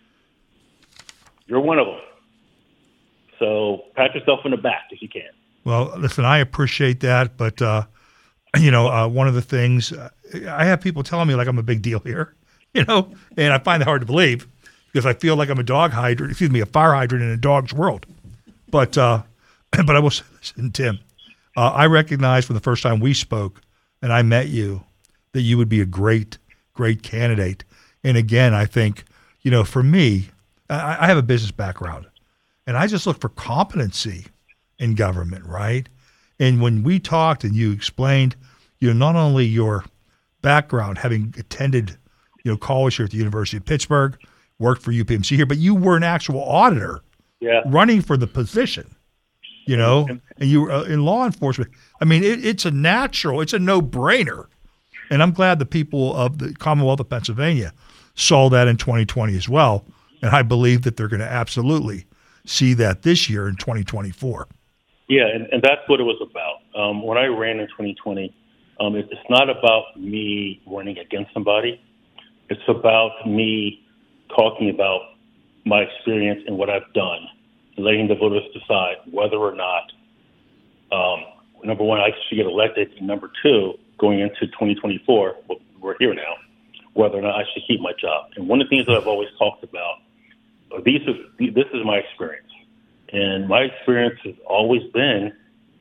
[1.46, 2.00] you're one of them.
[3.42, 5.32] So pat yourself in the back if you can.
[5.66, 7.86] Well, listen, I appreciate that, but uh,
[8.56, 10.10] you know, uh, one of the things uh,
[10.48, 12.36] I have people telling me like I'm a big deal here,
[12.76, 14.48] you know, and I find it hard to believe
[14.92, 17.38] because I feel like I'm a dog hydrant, excuse me, a fire hydrant in a
[17.38, 18.06] dog's world.
[18.70, 19.24] But uh,
[19.72, 21.00] but I will say this, listen, Tim,
[21.58, 23.60] uh, I recognize from the first time we spoke
[24.04, 24.84] and I met you
[25.32, 26.38] that you would be a great,
[26.74, 27.64] great candidate.
[28.04, 29.06] And again, I think,
[29.42, 30.30] you know, for me,
[30.70, 32.06] I, I have a business background
[32.72, 34.28] and I just look for competency
[34.80, 35.90] in government, right?
[36.40, 38.38] And when we talked and you explained,
[38.80, 39.84] you know, not only your
[40.42, 41.98] background, having attended,
[42.46, 44.18] you know, college here at the University of Pittsburgh,
[44.58, 47.02] worked for UPMC here, but you were an actual auditor
[47.42, 47.62] yeah.
[47.66, 48.96] running for the position,
[49.66, 50.08] you know,
[50.38, 51.72] and you were uh, in law enforcement.
[52.00, 54.46] I mean, it, it's a natural, it's a no brainer.
[55.10, 57.74] And I'm glad the people of the Commonwealth of Pennsylvania
[58.16, 59.84] saw that in 2020 as well.
[60.22, 62.06] And I believe that they're going to absolutely
[62.46, 64.48] see that this year in 2024.
[65.08, 66.82] Yeah, and, and that's what it was about.
[66.82, 68.34] Um, when I ran in 2020,
[68.80, 71.82] um, it, it's not about me running against somebody.
[72.50, 73.86] It's about me
[74.36, 75.02] talking about
[75.66, 77.28] my experience and what I've done,
[77.78, 79.92] letting the voters decide whether or not,
[80.92, 81.26] um,
[81.64, 85.36] number one, I should get elected, and number two, going into 2024,
[85.80, 86.36] we're here now,
[86.94, 88.32] whether or not I should keep my job.
[88.36, 89.98] And one of the things that I've always talked about,
[90.86, 92.48] these are, this is my experience.
[93.14, 95.34] And my experience has always been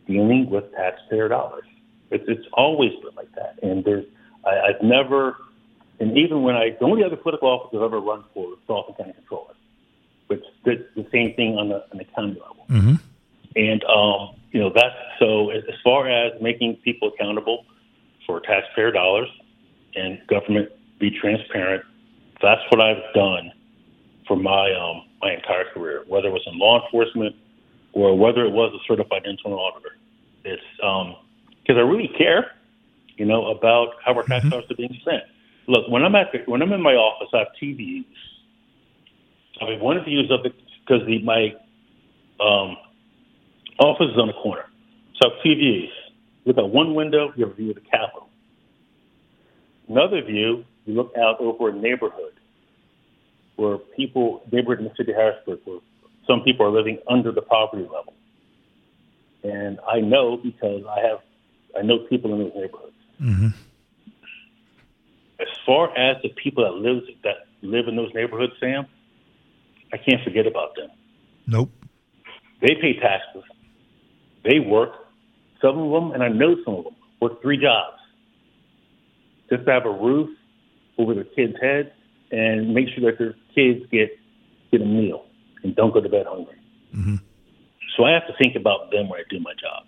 [0.06, 1.64] dealing with taxpayer dollars.
[2.10, 3.58] It's, it's always been like that.
[3.62, 4.04] And there's,
[4.44, 5.36] I, I've never
[6.00, 8.94] and even when I, the only other political office I've ever run for was Dauphin
[8.94, 9.52] County Controller,
[10.28, 12.64] which did the same thing on the, on the county level.
[12.70, 12.94] Mm-hmm.
[13.56, 17.66] And, um, you know, that's so as, as far as making people accountable
[18.26, 19.28] for taxpayer dollars
[19.94, 21.84] and government be transparent,
[22.40, 23.52] that's what I've done
[24.30, 27.34] for my, um, my entire career, whether it was in law enforcement
[27.92, 29.96] or whether it was a certified internal auditor.
[30.44, 31.16] It's, um,
[31.60, 32.52] because I really care,
[33.16, 34.50] you know, about how our tax mm-hmm.
[34.50, 35.24] dollars are being spent.
[35.66, 38.04] Look, when I'm at the, when I'm in my office, I have TVs.
[39.60, 40.50] I have one view is of the
[40.86, 41.52] because the my
[42.40, 42.76] um,
[43.80, 44.64] office is on the corner,
[45.20, 45.42] so I have
[46.58, 48.28] out one window, you have a view of the Capitol.
[49.88, 52.39] Another view, you look out over a neighborhood
[53.60, 55.80] where people, neighborhood in the city of Harrisburg, where
[56.26, 58.14] some people are living under the poverty level.
[59.42, 61.18] And I know because I have,
[61.78, 62.96] I know people in those neighborhoods.
[63.20, 63.48] Mm-hmm
[65.40, 68.86] as far as the people that live that live in those neighborhoods, Sam,
[69.92, 70.90] I can't forget about them.
[71.46, 71.70] Nope.
[72.60, 73.42] They pay taxes.
[74.44, 74.92] They work.
[75.62, 77.96] Some of them, and I know some of them, work three jobs
[79.50, 80.30] just to have a roof
[80.98, 81.88] over their kids' heads
[82.30, 84.18] and make sure that their kids get
[84.70, 85.26] get a meal
[85.62, 86.56] and don't go to bed hungry.
[86.94, 87.16] Mm-hmm.
[87.96, 89.84] So I have to think about them when I do my job.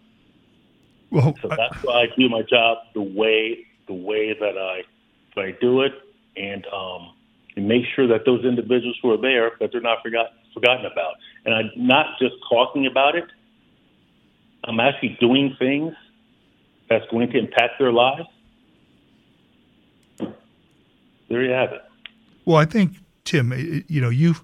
[1.11, 4.83] Well, so that's I, why I do my job the way the way that I
[5.35, 5.93] but I do it
[6.37, 7.15] and um,
[7.57, 11.15] and make sure that those individuals who are there that they're not forgot, forgotten about.
[11.45, 13.25] And I'm not just talking about it.
[14.65, 15.95] I'm actually doing things
[16.89, 18.29] that's going to impact their lives.
[21.29, 21.83] There you have it.
[22.45, 22.97] Well, I think
[23.33, 24.35] Tim, you know, you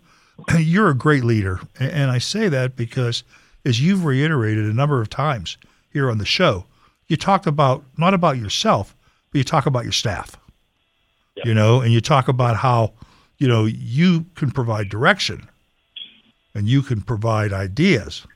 [0.58, 3.22] you're a great leader, and I say that because
[3.66, 5.58] as you've reiterated a number of times
[5.90, 6.64] here on the show,
[7.06, 8.96] you talk about not about yourself,
[9.30, 10.36] but you talk about your staff.
[11.44, 12.94] You know, and you talk about how,
[13.36, 15.46] you know, you can provide direction
[16.54, 18.26] and you can provide ideas,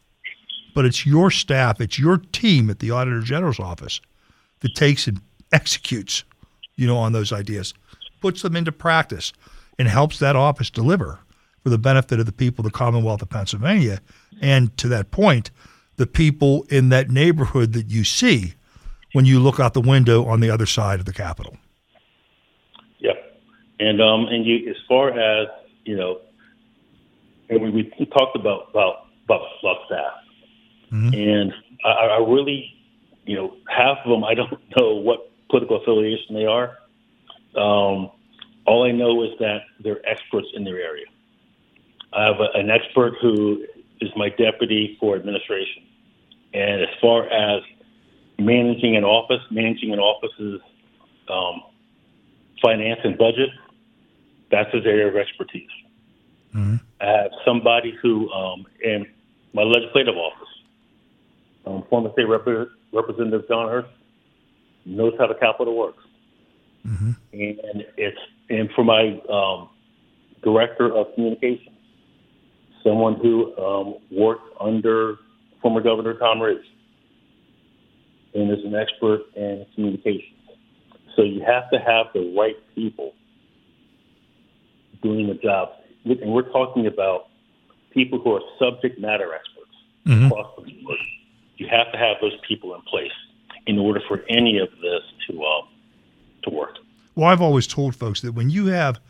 [0.75, 4.03] but it's your staff, it's your team at the Auditor General's office
[4.61, 6.25] that takes and executes,
[6.77, 7.73] you know, on those ideas,
[8.21, 9.33] puts them into practice,
[9.83, 11.19] and helps that office deliver
[11.65, 13.99] for the benefit of the people of the Commonwealth of Pennsylvania.
[14.41, 15.51] And to that point,
[15.97, 18.55] the people in that neighborhood that you see
[19.13, 21.57] when you look out the window on the other side of the Capitol.
[23.81, 25.49] And um, and you, as far as
[25.83, 26.21] you know,
[27.49, 30.13] and we, we talked about about about Flux staff,
[30.93, 31.13] mm-hmm.
[31.13, 31.53] and
[31.85, 32.73] I, I really,
[33.25, 36.79] you know, half of them I don't know what political affiliation they are.
[37.57, 38.13] Um,
[38.67, 41.07] all I know is that they're experts in their area.
[42.13, 43.65] I have a, an expert who
[44.01, 45.83] is my deputy for administration,
[46.55, 47.63] and as far as
[48.39, 50.61] managing an office, managing an office's
[51.29, 51.63] um,
[52.61, 53.51] finance and budget,
[54.51, 55.71] that's his area of expertise.
[56.55, 56.77] Mm-hmm.
[57.01, 59.07] I have somebody who, um, and
[59.55, 60.49] my legislative office.
[61.65, 63.89] Um, former state Rep- Representative John Hurst
[64.85, 66.03] knows how the Capitol works,
[66.87, 67.11] mm-hmm.
[67.33, 68.19] and it's
[68.49, 69.69] and for my um,
[70.43, 71.77] director of communications,
[72.85, 75.17] someone who um, worked under
[75.61, 76.65] former Governor Tom Ridge
[78.35, 80.39] and is an expert in communications.
[81.17, 83.13] So you have to have the right people
[85.03, 85.71] doing the job.
[86.05, 87.29] And we're talking about
[87.91, 89.77] people who are subject matter experts
[90.07, 90.27] mm-hmm.
[90.27, 90.99] across the board.
[91.59, 93.13] You have to have those people in place
[93.67, 95.63] in order for any of this to uh,
[96.43, 96.77] to work.
[97.15, 99.01] Well, I've always told folks that when you have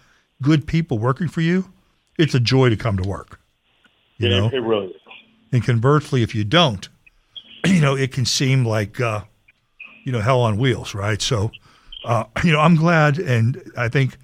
[0.40, 1.72] good people working for you,
[2.18, 3.40] it's a joy to come to work.
[4.18, 5.00] You yeah, know, it really is.
[5.52, 6.88] And conversely, if you don't,
[7.66, 9.22] you know, it can seem like uh,
[10.04, 11.20] you know hell on wheels, right?
[11.20, 11.50] So,
[12.04, 14.16] uh, you know, I'm glad, and I think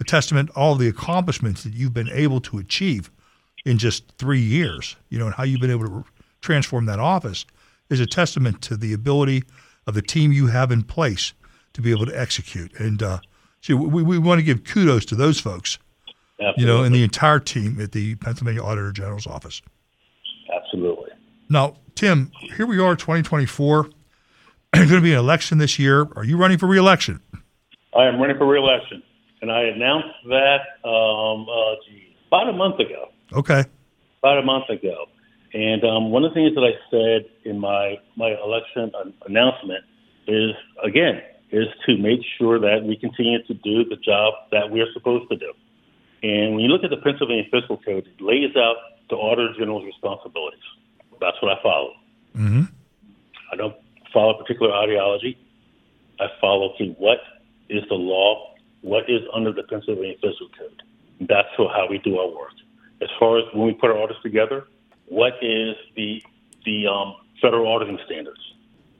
[0.00, 3.10] a testament all the accomplishments that you've been able to achieve
[3.64, 4.96] in just three years.
[5.08, 6.04] You know, and how you've been able to
[6.40, 7.46] transform that office
[7.90, 9.44] is a testament to the ability
[9.86, 11.32] of the team you have in place
[11.74, 12.72] to be able to execute.
[12.80, 13.18] And uh,
[13.60, 15.78] so we, we want to give kudos to those folks,
[16.40, 16.62] Absolutely.
[16.62, 19.60] you know, and the entire team at the Pennsylvania Auditor General's office.
[20.54, 21.10] Absolutely.
[21.48, 23.90] Now, Tim, here we are, 2024.
[24.72, 26.06] There's going to be an election this year.
[26.16, 27.20] Are you running for reelection?
[27.96, 29.02] I am running for reelection,
[29.40, 33.08] and I announced that um, uh, geez, about a month ago.
[33.32, 33.64] Okay.
[34.18, 35.06] About a month ago,
[35.52, 38.90] and um, one of the things that I said in my my election
[39.26, 39.84] announcement
[40.26, 40.50] is
[40.82, 41.20] again
[41.54, 45.30] is to make sure that we continue to do the job that we are supposed
[45.30, 45.52] to do.
[46.22, 48.76] And when you look at the Pennsylvania Fiscal Code, it lays out
[49.08, 50.64] the Auditor General's responsibilities.
[51.20, 51.92] That's what I follow.
[52.36, 52.64] Mm-hmm.
[53.52, 53.76] I don't
[54.12, 55.38] follow a particular ideology.
[56.18, 57.18] I follow through what
[57.68, 60.82] is the law, what is under the Pennsylvania Fiscal Code.
[61.20, 62.52] That's how we do our work.
[63.00, 64.66] As far as when we put our audits together,
[65.06, 66.22] what is the
[66.64, 68.40] the um, federal auditing standards,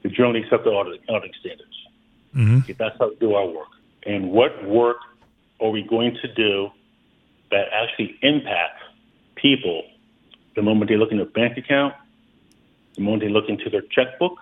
[0.03, 1.75] the generally accepted auditing, auditing standards.
[2.35, 2.57] Mm-hmm.
[2.59, 3.67] Okay, that's how we do our work.
[4.05, 4.97] And what work
[5.61, 6.69] are we going to do
[7.51, 8.83] that actually impacts
[9.35, 9.83] people
[10.55, 11.93] the moment they look in their bank account,
[12.95, 14.37] the moment they look into their checkbook,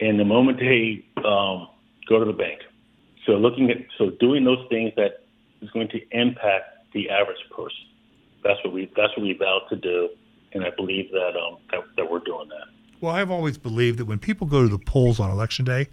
[0.00, 1.68] and the moment they um,
[2.08, 2.60] go to the bank.
[3.26, 5.24] So looking at so doing those things that
[5.62, 7.86] is going to impact the average person.
[8.42, 10.10] That's what we that's what we vowed to do
[10.54, 12.68] and I believe that, um, that, that we're doing that.
[13.00, 15.88] Well, I've always believed that when people go to the polls on election day,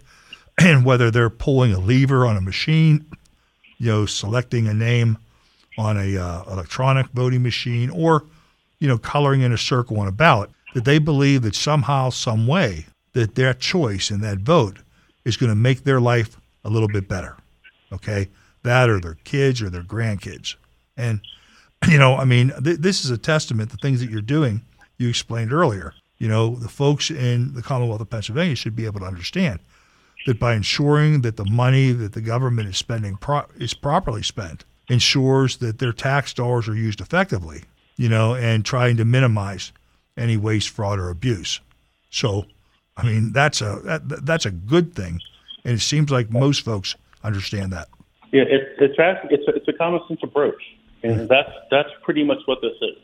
[0.58, 3.06] and whether they're pulling a lever on a machine,
[3.78, 5.18] you know, selecting a name
[5.78, 8.24] on a uh, electronic voting machine, or
[8.78, 12.46] you know, coloring in a circle on a ballot, that they believe that somehow, some
[12.46, 14.78] way, that their choice and that vote
[15.24, 17.36] is going to make their life a little bit better.
[17.92, 18.28] Okay,
[18.62, 20.56] that or their kids or their grandkids,
[20.96, 21.20] and
[21.88, 24.62] you know, I mean, th- this is a testament to the things that you're doing.
[24.98, 25.94] You explained earlier.
[26.18, 29.58] You know, the folks in the Commonwealth of Pennsylvania should be able to understand
[30.26, 34.64] that by ensuring that the money that the government is spending pro- is properly spent,
[34.88, 37.62] ensures that their tax dollars are used effectively.
[37.96, 39.72] You know, and trying to minimize
[40.16, 41.60] any waste, fraud, or abuse.
[42.10, 42.46] So,
[42.96, 45.20] I mean, that's a that, that's a good thing,
[45.64, 47.88] and it seems like most folks understand that.
[48.32, 48.94] Yeah, it's it's
[49.30, 50.62] it's a, it's a common sense approach.
[51.04, 52.96] And that's that's pretty much what this is.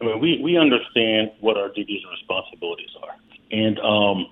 [0.00, 3.14] I mean, we, we understand what our duties and responsibilities are,
[3.50, 4.26] and um,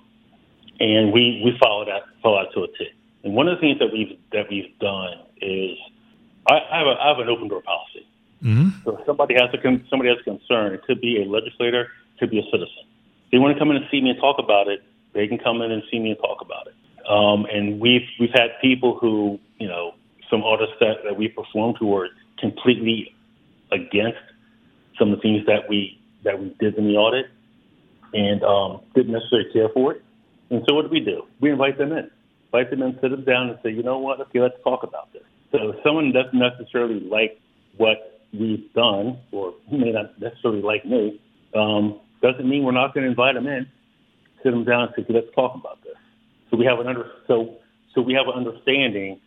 [0.81, 2.91] and we, we follow that follow that to a T.
[3.25, 5.79] And one of the things that we've that we've done is
[6.49, 8.07] I, I have a, I have an open door policy.
[8.43, 8.69] Mm-hmm.
[8.85, 12.19] So if somebody has a somebody has a concern, it could be a legislator, it
[12.19, 12.85] could be a citizen.
[13.31, 14.83] They want to come in and see me and talk about it.
[15.15, 16.75] They can come in and see me and talk about it.
[17.09, 19.95] Um, and we've we've had people who you know
[20.31, 22.09] some audits that, that we performed who were
[22.39, 23.15] completely
[23.71, 24.19] against
[24.99, 27.27] some of the things that we that we did in the audit
[28.15, 30.05] and um, didn't necessarily care for it.
[30.53, 31.23] And so what do we do?
[31.41, 32.11] We invite them in,
[32.53, 34.21] invite them in, sit them down, and say, you know what?
[34.21, 35.23] Okay, let's talk about this.
[35.51, 37.41] So if someone doesn't necessarily like
[37.79, 41.19] what we've done, or may not necessarily like me,
[41.57, 43.67] um, doesn't mean we're not going to invite them in,
[44.43, 45.97] sit them down, and say, okay, let's talk about this.
[46.51, 47.57] So we have an under so
[47.95, 49.21] so we have an understanding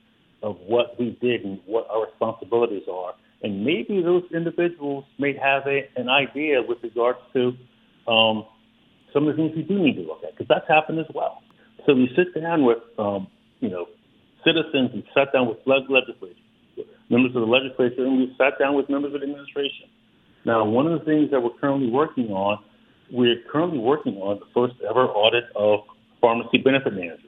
[0.43, 3.13] of what we did and what our responsibilities are.
[3.41, 7.53] And maybe those individuals may have a, an idea with regards to
[8.07, 8.45] um,
[9.15, 11.41] some of the things we do need to look at, because that's happened as well.
[11.85, 13.27] So we sit down with, um,
[13.61, 13.87] you know,
[14.43, 16.35] citizens and sat down with legislators,
[17.09, 19.87] members of the legislature, and we sat down with members of the administration.
[20.43, 22.61] Now, one of the things that we're currently working on,
[23.09, 25.79] we're currently working on the first ever audit of
[26.19, 27.19] pharmacy benefit managers,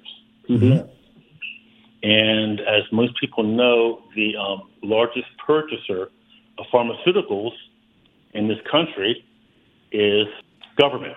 [0.50, 0.60] PBMs.
[0.60, 0.94] Mm-hmm.
[2.04, 6.10] And as most people know, the um, largest purchaser
[6.58, 7.52] of pharmaceuticals
[8.34, 9.24] in this country
[9.92, 10.28] is
[10.78, 11.16] government.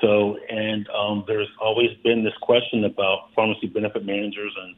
[0.00, 4.76] So, and um, there's always been this question about pharmacy benefit managers and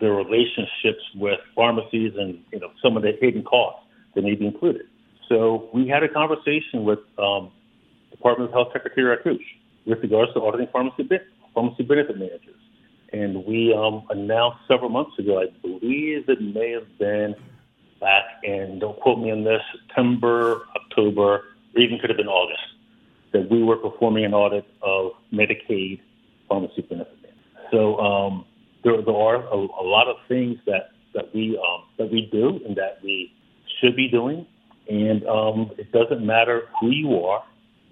[0.00, 4.46] their relationships with pharmacies and you know some of the hidden costs that may be
[4.46, 4.82] included.
[5.28, 7.50] So we had a conversation with um,
[8.10, 9.44] Department of Health Secretary Arkoosh
[9.86, 11.08] with regards to auditing pharmacy,
[11.54, 12.60] pharmacy benefit managers.
[13.12, 17.34] And we um, announced several months ago, I believe it may have been
[18.00, 22.62] back in, don't quote me on this, September, October, or even could have been August,
[23.32, 26.00] that we were performing an audit of Medicaid
[26.48, 27.34] pharmacy benefit.
[27.70, 28.44] So um,
[28.84, 32.60] there, there are a, a, lot of things that, that, we, um, that we do
[32.66, 33.32] and that we
[33.80, 34.46] should be doing.
[34.88, 37.42] And um, it doesn't matter who you are.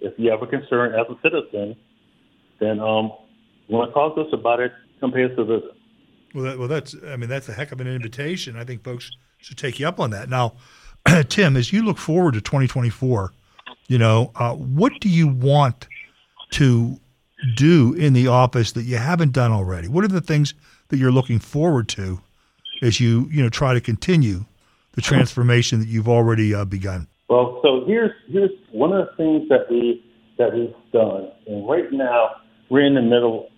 [0.00, 1.76] If you have a concern as a citizen,
[2.58, 3.12] then um,
[3.68, 5.70] you want to talk to us about it, come pay us a visit.
[6.34, 8.56] Well, that, well, that's I mean that's a heck of an invitation.
[8.56, 10.28] I think folks should take you up on that.
[10.28, 10.54] Now,
[11.28, 13.32] Tim, as you look forward to 2024,
[13.90, 15.88] you know, uh, what do you want
[16.52, 16.96] to
[17.56, 19.88] do in the office that you haven't done already?
[19.88, 20.54] What are the things
[20.88, 22.20] that you're looking forward to
[22.82, 24.44] as you you know try to continue
[24.92, 27.08] the transformation that you've already uh, begun?
[27.28, 30.04] Well, so here's here's one of the things that we
[30.38, 32.36] that we've done, and right now
[32.70, 33.48] we're in the middle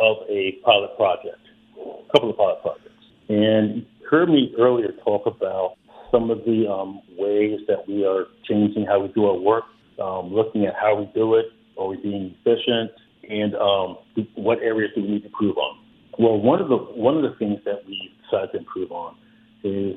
[0.00, 1.38] of a pilot project,
[1.78, 2.90] a couple of pilot projects.
[3.28, 5.76] And you heard me earlier talk about
[6.10, 9.64] some of the um, ways that we are changing how we do our work,
[10.02, 11.46] um, looking at how we do it,
[11.78, 12.90] are we being efficient,
[13.28, 13.98] and um,
[14.34, 15.78] what areas do we need to improve on.
[16.18, 19.16] Well, one of the one of the things that we decided to improve on
[19.62, 19.96] is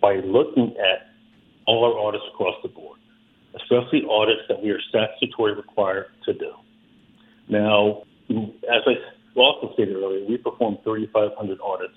[0.00, 1.14] by looking at
[1.66, 2.98] all our audits across the board,
[3.54, 6.52] especially audits that we are statutory required to do.
[7.48, 8.94] Now, as I
[9.36, 11.94] also stated earlier, we perform 3,500 audits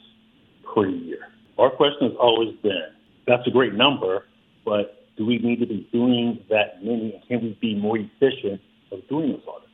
[0.73, 1.19] per year.
[1.57, 2.89] Our question has always been,
[3.25, 4.25] that's a great number,
[4.65, 8.61] but do we need to be doing that many and can we be more efficient
[8.91, 9.71] of doing those audits?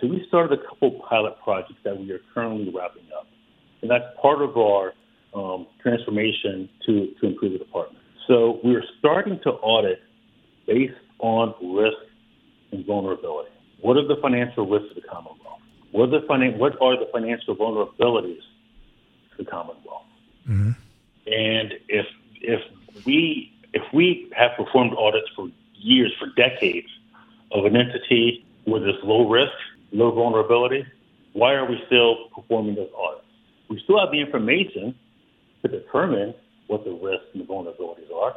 [0.00, 3.26] So we started a couple pilot projects that we are currently wrapping up.
[3.82, 4.92] And that's part of our
[5.34, 8.04] um, transformation to, to improve the department.
[8.28, 10.00] So we are starting to audit
[10.66, 11.96] based on risk
[12.72, 13.50] and vulnerability.
[13.80, 15.60] What are the financial risks of the Commonwealth?
[15.92, 18.42] What are the, finan- what are the financial vulnerabilities
[19.36, 20.04] to the Commonwealth?
[20.48, 20.70] Mm-hmm.
[21.26, 22.06] And if
[22.40, 22.60] if
[23.04, 26.88] we if we have performed audits for years, for decades,
[27.52, 29.52] of an entity with this low risk,
[29.92, 30.84] low vulnerability,
[31.32, 33.26] why are we still performing those audits?
[33.68, 34.94] We still have the information
[35.62, 36.34] to determine
[36.66, 38.36] what the risks and the vulnerabilities are,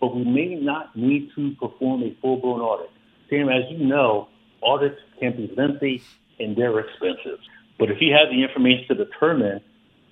[0.00, 2.90] but we may not need to perform a full blown audit.
[3.28, 4.28] Sam, as you know,
[4.62, 6.02] audits can be lengthy
[6.38, 7.38] and they're expensive.
[7.78, 9.60] But if you have the information to determine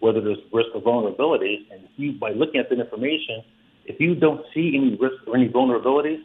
[0.01, 3.43] whether there's risk or vulnerabilities, and if you, by looking at that information,
[3.89, 6.23] if you don't see any risk or any vulnerabilities,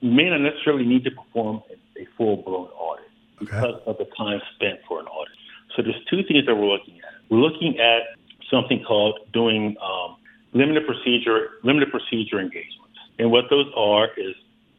[0.00, 1.62] you may not necessarily need to perform
[1.96, 3.04] a full-blown audit
[3.36, 3.44] okay.
[3.44, 5.34] because of the time spent for an audit.
[5.76, 7.14] So there's two things that we're looking at.
[7.30, 8.16] We're looking at
[8.50, 10.16] something called doing um,
[10.52, 14.34] limited procedure limited procedure engagements, and what those are is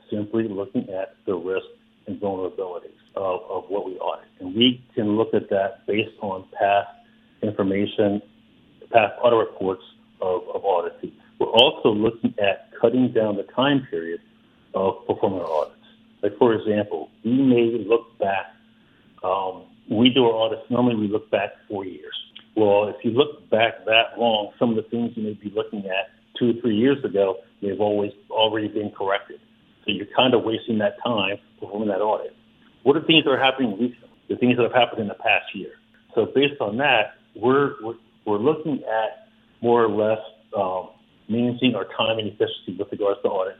[0.09, 1.65] simply looking at the risk
[2.07, 4.30] and vulnerabilities of, of what we audit.
[4.39, 6.89] And we can look at that based on past
[7.41, 8.21] information,
[8.91, 9.84] past audit reports
[10.21, 11.13] of, of auditing.
[11.39, 14.21] We're also looking at cutting down the time period
[14.73, 15.75] of performing our audits.
[16.21, 18.47] Like, for example, we may look back,
[19.23, 22.13] um, we do our audits, normally we look back four years.
[22.55, 25.86] Well, if you look back that long, some of the things you may be looking
[25.86, 26.09] at
[26.39, 29.39] two or three years ago may have always already been corrected.
[29.86, 32.36] So you're kind of wasting that time performing that audit.
[32.83, 34.09] What are things that are happening recently?
[34.29, 35.73] The things that have happened in the past year.
[36.15, 39.27] So based on that, we're we're, we're looking at
[39.61, 40.19] more or less
[40.57, 40.89] um,
[41.28, 43.57] managing our time and efficiency with regards to audit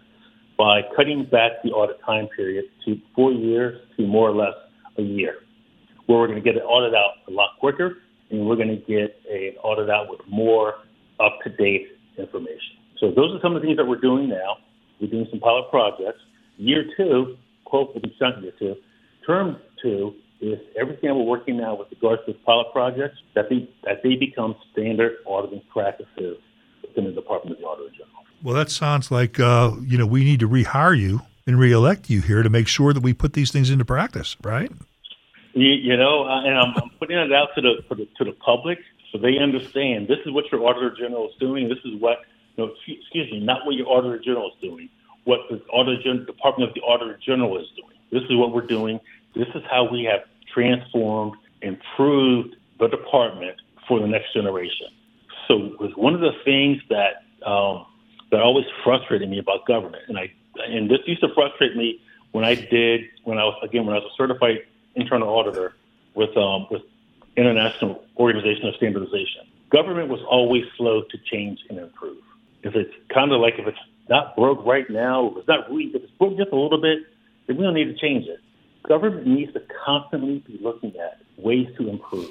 [0.57, 4.53] by cutting back the audit time period to four years to more or less
[4.97, 5.39] a year,
[6.05, 7.97] where we're going to get an audit out a lot quicker
[8.32, 10.76] and we're going to get an audit out with more
[11.20, 11.88] up to date
[12.18, 12.78] information.
[12.99, 14.57] So those are some of the things that we're doing now.
[15.01, 16.20] We're doing some pilot projects.
[16.57, 17.36] Year two,
[17.66, 18.76] quote, will be sent year two,
[19.26, 24.03] Term two is everything we're working now with regards to pilot projects that they that
[24.03, 26.38] they become standard auditing practices
[26.88, 28.24] within the Department of the Auditor General.
[28.44, 32.22] Well, that sounds like uh, you know we need to rehire you and reelect you
[32.22, 34.72] here to make sure that we put these things into practice, right?
[35.54, 38.34] You, you know, uh, and I'm, I'm, putting it out to the, the to the
[38.34, 38.80] public
[39.12, 41.70] so they understand this is what your Auditor General is doing.
[41.70, 42.20] This is what
[42.58, 44.90] no, excuse me, not what your Auditor General is doing.
[45.24, 47.98] What the Auditor Gen- Department of the Auditor General is doing.
[48.12, 49.00] This is what we're doing.
[49.36, 50.22] This is how we have
[50.54, 53.56] transformed, improved the department
[53.88, 54.88] for the next generation.
[55.48, 57.86] So it was one of the things that um,
[58.32, 60.32] that always frustrated me about government, and I
[60.68, 64.00] and this used to frustrate me when I did when I was again when I
[64.00, 64.60] was a certified
[64.96, 65.74] internal auditor
[66.16, 66.82] with um, with
[67.38, 69.48] International Organization of Standardization.
[69.70, 72.24] Government was always slow to change and improve.
[72.64, 73.78] If it's kind of like if it's
[74.10, 77.00] not broke right now, if it's not weak, if it's broke just a little bit,
[77.48, 78.39] then we don't need to change it.
[78.88, 82.30] Government needs to constantly be looking at ways to improve.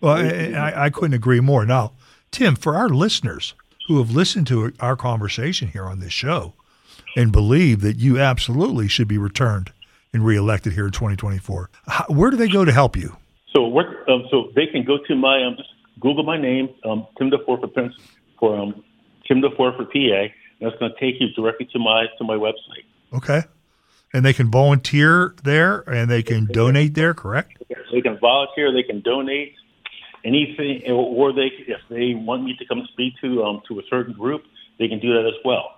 [0.00, 1.66] Well, I, I couldn't agree more.
[1.66, 1.92] Now,
[2.30, 3.54] Tim, for our listeners
[3.88, 6.54] who have listened to our conversation here on this show
[7.16, 9.72] and believe that you absolutely should be returned
[10.12, 13.16] and reelected here in 2024, how, where do they go to help you?
[13.52, 17.30] So, um, so they can go to my um, just Google my name, um, Tim
[17.30, 17.90] DeFoor for
[18.38, 18.84] for um,
[19.26, 22.36] Tim DeFoor for PA, and that's going to take you directly to my to my
[22.36, 22.84] website.
[23.12, 23.42] Okay,
[24.12, 27.62] and they can volunteer there and they can donate there, correct?
[27.92, 29.54] They can volunteer, they can donate
[30.24, 34.12] anything, or they if they want me to come speak to um, to a certain
[34.12, 34.42] group,
[34.78, 35.76] they can do that as well.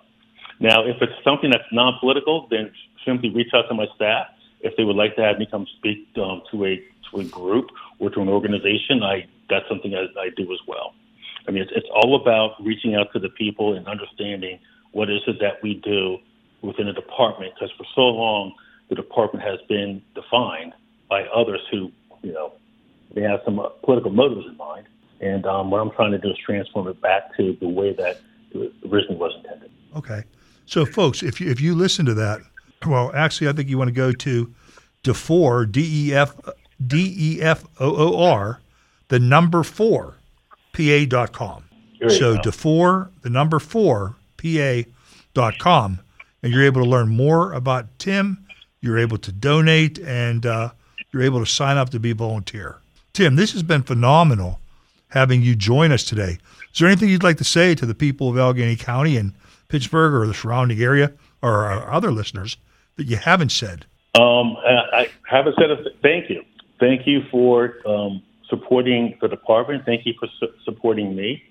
[0.59, 2.71] Now, if it's something that's non-political, then
[3.05, 4.27] simply reach out to my staff.
[4.61, 7.69] If they would like to have me come speak um, to a to a group
[7.99, 10.93] or to an organization, I that's something I, I do as well.
[11.47, 14.59] I mean, it's, it's all about reaching out to the people and understanding
[14.91, 16.17] what is it that we do
[16.61, 17.53] within a department.
[17.53, 18.53] Because for so long,
[18.89, 20.73] the department has been defined
[21.09, 21.91] by others who,
[22.21, 22.53] you know,
[23.13, 24.87] they have some uh, political motives in mind.
[25.21, 28.19] And um, what I'm trying to do is transform it back to the way that
[28.51, 29.71] it originally was intended.
[29.95, 30.23] Okay.
[30.65, 32.41] So, folks, if you, if you listen to that,
[32.85, 34.53] well, actually, I think you want to go to
[35.03, 36.35] DeFoor, D E F
[36.85, 38.59] D E F O O R,
[39.07, 40.15] the number four,
[40.73, 41.65] PA.com.
[42.09, 45.99] So, DeFoor, the number four, PA.com.
[46.41, 48.45] And you're able to learn more about Tim.
[48.81, 50.71] You're able to donate and uh,
[51.13, 52.79] you're able to sign up to be a volunteer.
[53.13, 54.59] Tim, this has been phenomenal
[55.09, 56.39] having you join us today.
[56.73, 59.33] Is there anything you'd like to say to the people of Allegheny County and
[59.67, 62.57] Pittsburgh or the surrounding area or our other listeners
[62.95, 63.85] that you haven't said?
[64.15, 66.41] Um, I haven't said a th- thank you.
[66.79, 69.85] Thank you for um, supporting the department.
[69.85, 71.43] Thank you for su- supporting me.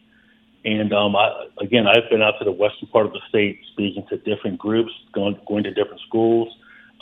[0.64, 4.04] And um, I, again, I've been out to the western part of the state speaking
[4.08, 6.52] to different groups, going, going to different schools.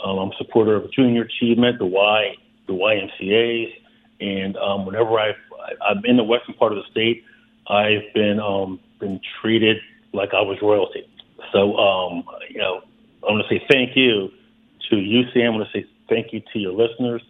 [0.05, 2.35] Um, I'm a supporter of junior achievement, the Y,
[2.67, 3.80] the YMCA's,
[4.21, 5.35] and um, whenever I've,
[5.81, 7.23] I'm in the western part of the state,
[7.67, 9.77] I've been um, been treated
[10.13, 11.07] like I was royalty.
[11.51, 12.81] So, um, you know,
[13.27, 14.29] I want to say thank you
[14.89, 15.53] to Sam.
[15.53, 17.21] I want to say thank you to your listeners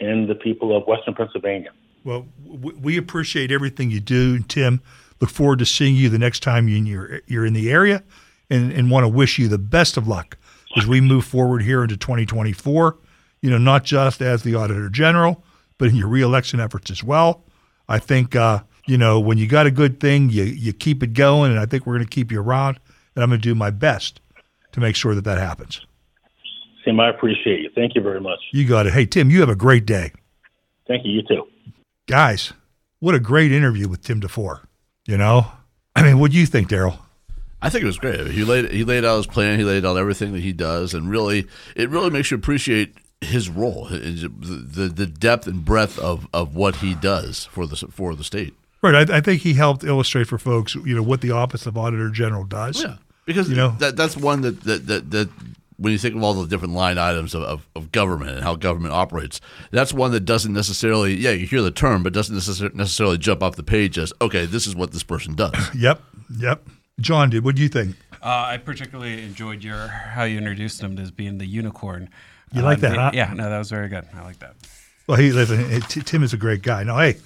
[0.00, 1.70] and the people of Western Pennsylvania.
[2.04, 4.80] Well, we appreciate everything you do, Tim.
[5.20, 8.02] Look forward to seeing you the next time you're you're in the area,
[8.48, 10.38] and, and want to wish you the best of luck
[10.76, 12.96] as we move forward here into 2024.
[13.40, 15.42] You know, not just as the Auditor General,
[15.78, 17.44] but in your reelection efforts as well.
[17.88, 21.14] I think uh, you know when you got a good thing, you you keep it
[21.14, 22.78] going, and I think we're going to keep you around.
[23.14, 24.20] And I'm going to do my best
[24.72, 25.80] to make sure that that happens.
[26.84, 27.70] Tim, I appreciate you.
[27.74, 28.38] Thank you very much.
[28.52, 28.92] You got it.
[28.92, 30.12] Hey, Tim, you have a great day.
[30.86, 31.12] Thank you.
[31.12, 31.44] You too.
[32.06, 32.52] Guys,
[33.00, 34.60] what a great interview with Tim DeFoor.
[35.06, 35.46] You know,
[35.96, 36.98] I mean, what do you think, Daryl?
[37.60, 38.28] I think it was great.
[38.28, 39.58] He laid he laid out his plan.
[39.58, 43.48] He laid out everything that he does, and really, it really makes you appreciate his
[43.48, 48.24] role, the the depth and breadth of, of what he does for the for the
[48.24, 48.54] state.
[48.80, 49.10] Right.
[49.10, 52.10] I, I, think he helped illustrate for folks, you know, what the Office of Auditor
[52.10, 52.80] General does.
[52.80, 55.30] Yeah, because you know that that's one that that that, that
[55.78, 58.56] when you think of all the different line items of, of, of, government and how
[58.56, 59.40] government operates,
[59.70, 63.54] that's one that doesn't necessarily, yeah, you hear the term, but doesn't necessarily jump off
[63.54, 65.54] the page as, okay, this is what this person does.
[65.76, 66.02] yep,
[66.36, 66.66] yep.
[66.98, 67.94] John, did what do you think?
[68.20, 72.08] Uh, I particularly enjoyed your how you introduced him as being the unicorn.
[72.52, 73.10] You like that, the, huh?
[73.14, 74.04] Yeah, no, that was very good.
[74.14, 74.54] I like that.
[75.06, 75.80] Well, he listen.
[75.82, 76.82] Tim is a great guy.
[76.84, 77.16] Now, hey,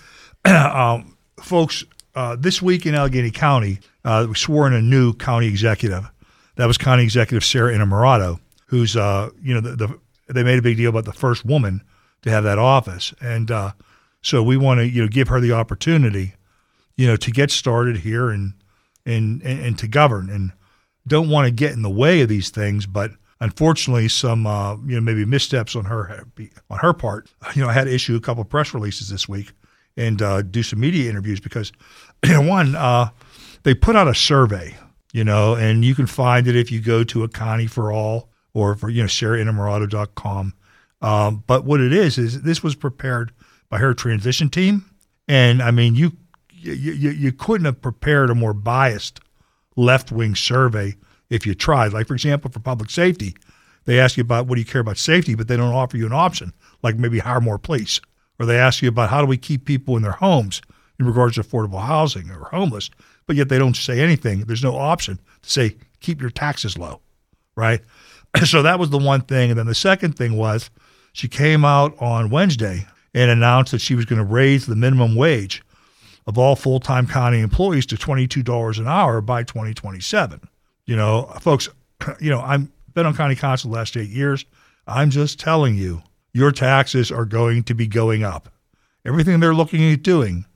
[0.44, 5.48] um, folks, uh, this week in Allegheny County, uh, we swore in a new county
[5.48, 6.08] executive.
[6.56, 9.98] That was County Executive Sara Innamorato, who's uh, you know the, the,
[10.32, 11.82] they made a big deal about the first woman
[12.22, 13.72] to have that office, and uh,
[14.20, 16.34] so we want to you know give her the opportunity,
[16.96, 18.54] you know, to get started here and
[19.06, 20.52] and and, and to govern, and
[21.06, 23.12] don't want to get in the way of these things, but
[23.42, 26.24] unfortunately, some uh, you know maybe missteps on her
[26.70, 27.28] on her part.
[27.54, 29.52] You know, I had to issue a couple press releases this week
[29.96, 31.72] and uh, do some media interviews because,
[32.24, 33.10] you know, one uh,
[33.64, 34.74] they put out a survey,
[35.12, 38.30] you know, and you can find it if you go to a Connie for All
[38.54, 40.54] or for you know SaraInnamorato.com.
[41.00, 43.32] Um, but what it is is this was prepared
[43.68, 44.84] by her transition team,
[45.26, 46.12] and I mean you
[46.52, 49.20] you you couldn't have prepared a more biased
[49.74, 50.94] left wing survey
[51.32, 51.92] if you tried.
[51.92, 53.34] Like, for example, for public safety,
[53.86, 56.06] they ask you about what do you care about safety, but they don't offer you
[56.06, 56.52] an option,
[56.82, 58.00] like maybe hire more police.
[58.38, 60.60] Or they ask you about how do we keep people in their homes
[61.00, 62.90] in regards to affordable housing or homeless,
[63.26, 64.40] but yet they don't say anything.
[64.40, 67.00] There's no option to say keep your taxes low,
[67.56, 67.80] right?
[68.44, 69.50] so that was the one thing.
[69.50, 70.70] And then the second thing was,
[71.14, 75.14] She came out on Wednesday and announced that she was going to raise the minimum
[75.14, 75.62] wage
[76.26, 80.40] of all full time county employees to $22 an hour by 2027.
[80.86, 81.68] You know, folks,
[82.20, 84.44] you know, I've been on county council the last eight years.
[84.86, 86.02] I'm just telling you,
[86.32, 88.48] your taxes are going to be going up.
[89.04, 90.46] Everything they're looking at doing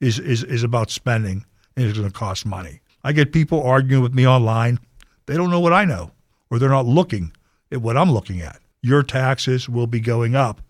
[0.00, 1.44] is, is, is about spending
[1.76, 2.80] and it's going to cost money.
[3.04, 4.78] I get people arguing with me online.
[5.26, 6.12] They don't know what I know,
[6.50, 7.32] or they're not looking
[7.70, 8.60] at what I'm looking at.
[8.82, 10.60] Your taxes will be going up.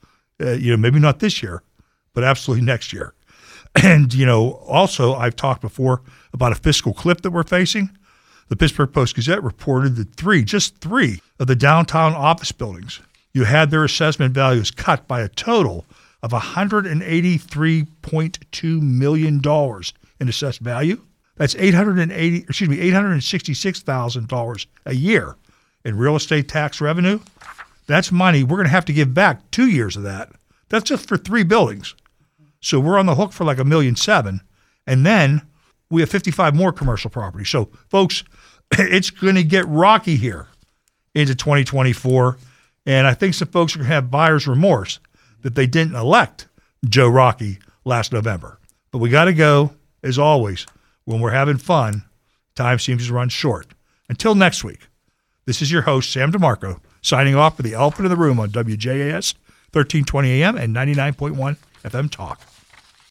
[0.41, 1.63] Uh, you know, maybe not this year,
[2.13, 3.15] but absolutely next year.
[3.83, 6.01] And, you know, also, I've talked before
[6.33, 7.91] about a fiscal cliff that we're facing.
[8.49, 13.01] The Pittsburgh Post Gazette reported that three, just three, of the downtown office buildings,
[13.33, 15.85] you had their assessment values cut by a total
[16.23, 19.43] of $183.2 million
[20.21, 21.03] in assessed value.
[21.37, 25.37] That's 880, excuse me, $866,000 a year
[25.85, 27.21] in real estate tax revenue.
[27.87, 30.31] That's money we're going to have to give back two years of that.
[30.69, 31.95] That's just for three buildings.
[32.61, 34.41] So we're on the hook for like a million seven.
[34.87, 35.43] And then
[35.91, 37.49] we have 55 more commercial properties.
[37.49, 38.25] So, folks,
[38.73, 40.49] it's going to get rocky here
[41.15, 42.37] into 2024.
[42.87, 45.01] And I think some folks are going to have buyer's remorse
[45.43, 46.47] that they didn't elect
[46.89, 48.59] Joe Rockey last November.
[48.91, 49.73] But we got to go,
[50.03, 50.67] as always,
[51.05, 52.05] when we're having fun,
[52.55, 53.69] time seems to run short.
[54.09, 54.89] Until next week,
[55.47, 58.51] this is your host, Sam DeMarco, signing off for the elephant in the room on
[58.51, 59.35] WJAS
[59.73, 62.41] 1320 AM and 99.1 FM Talk.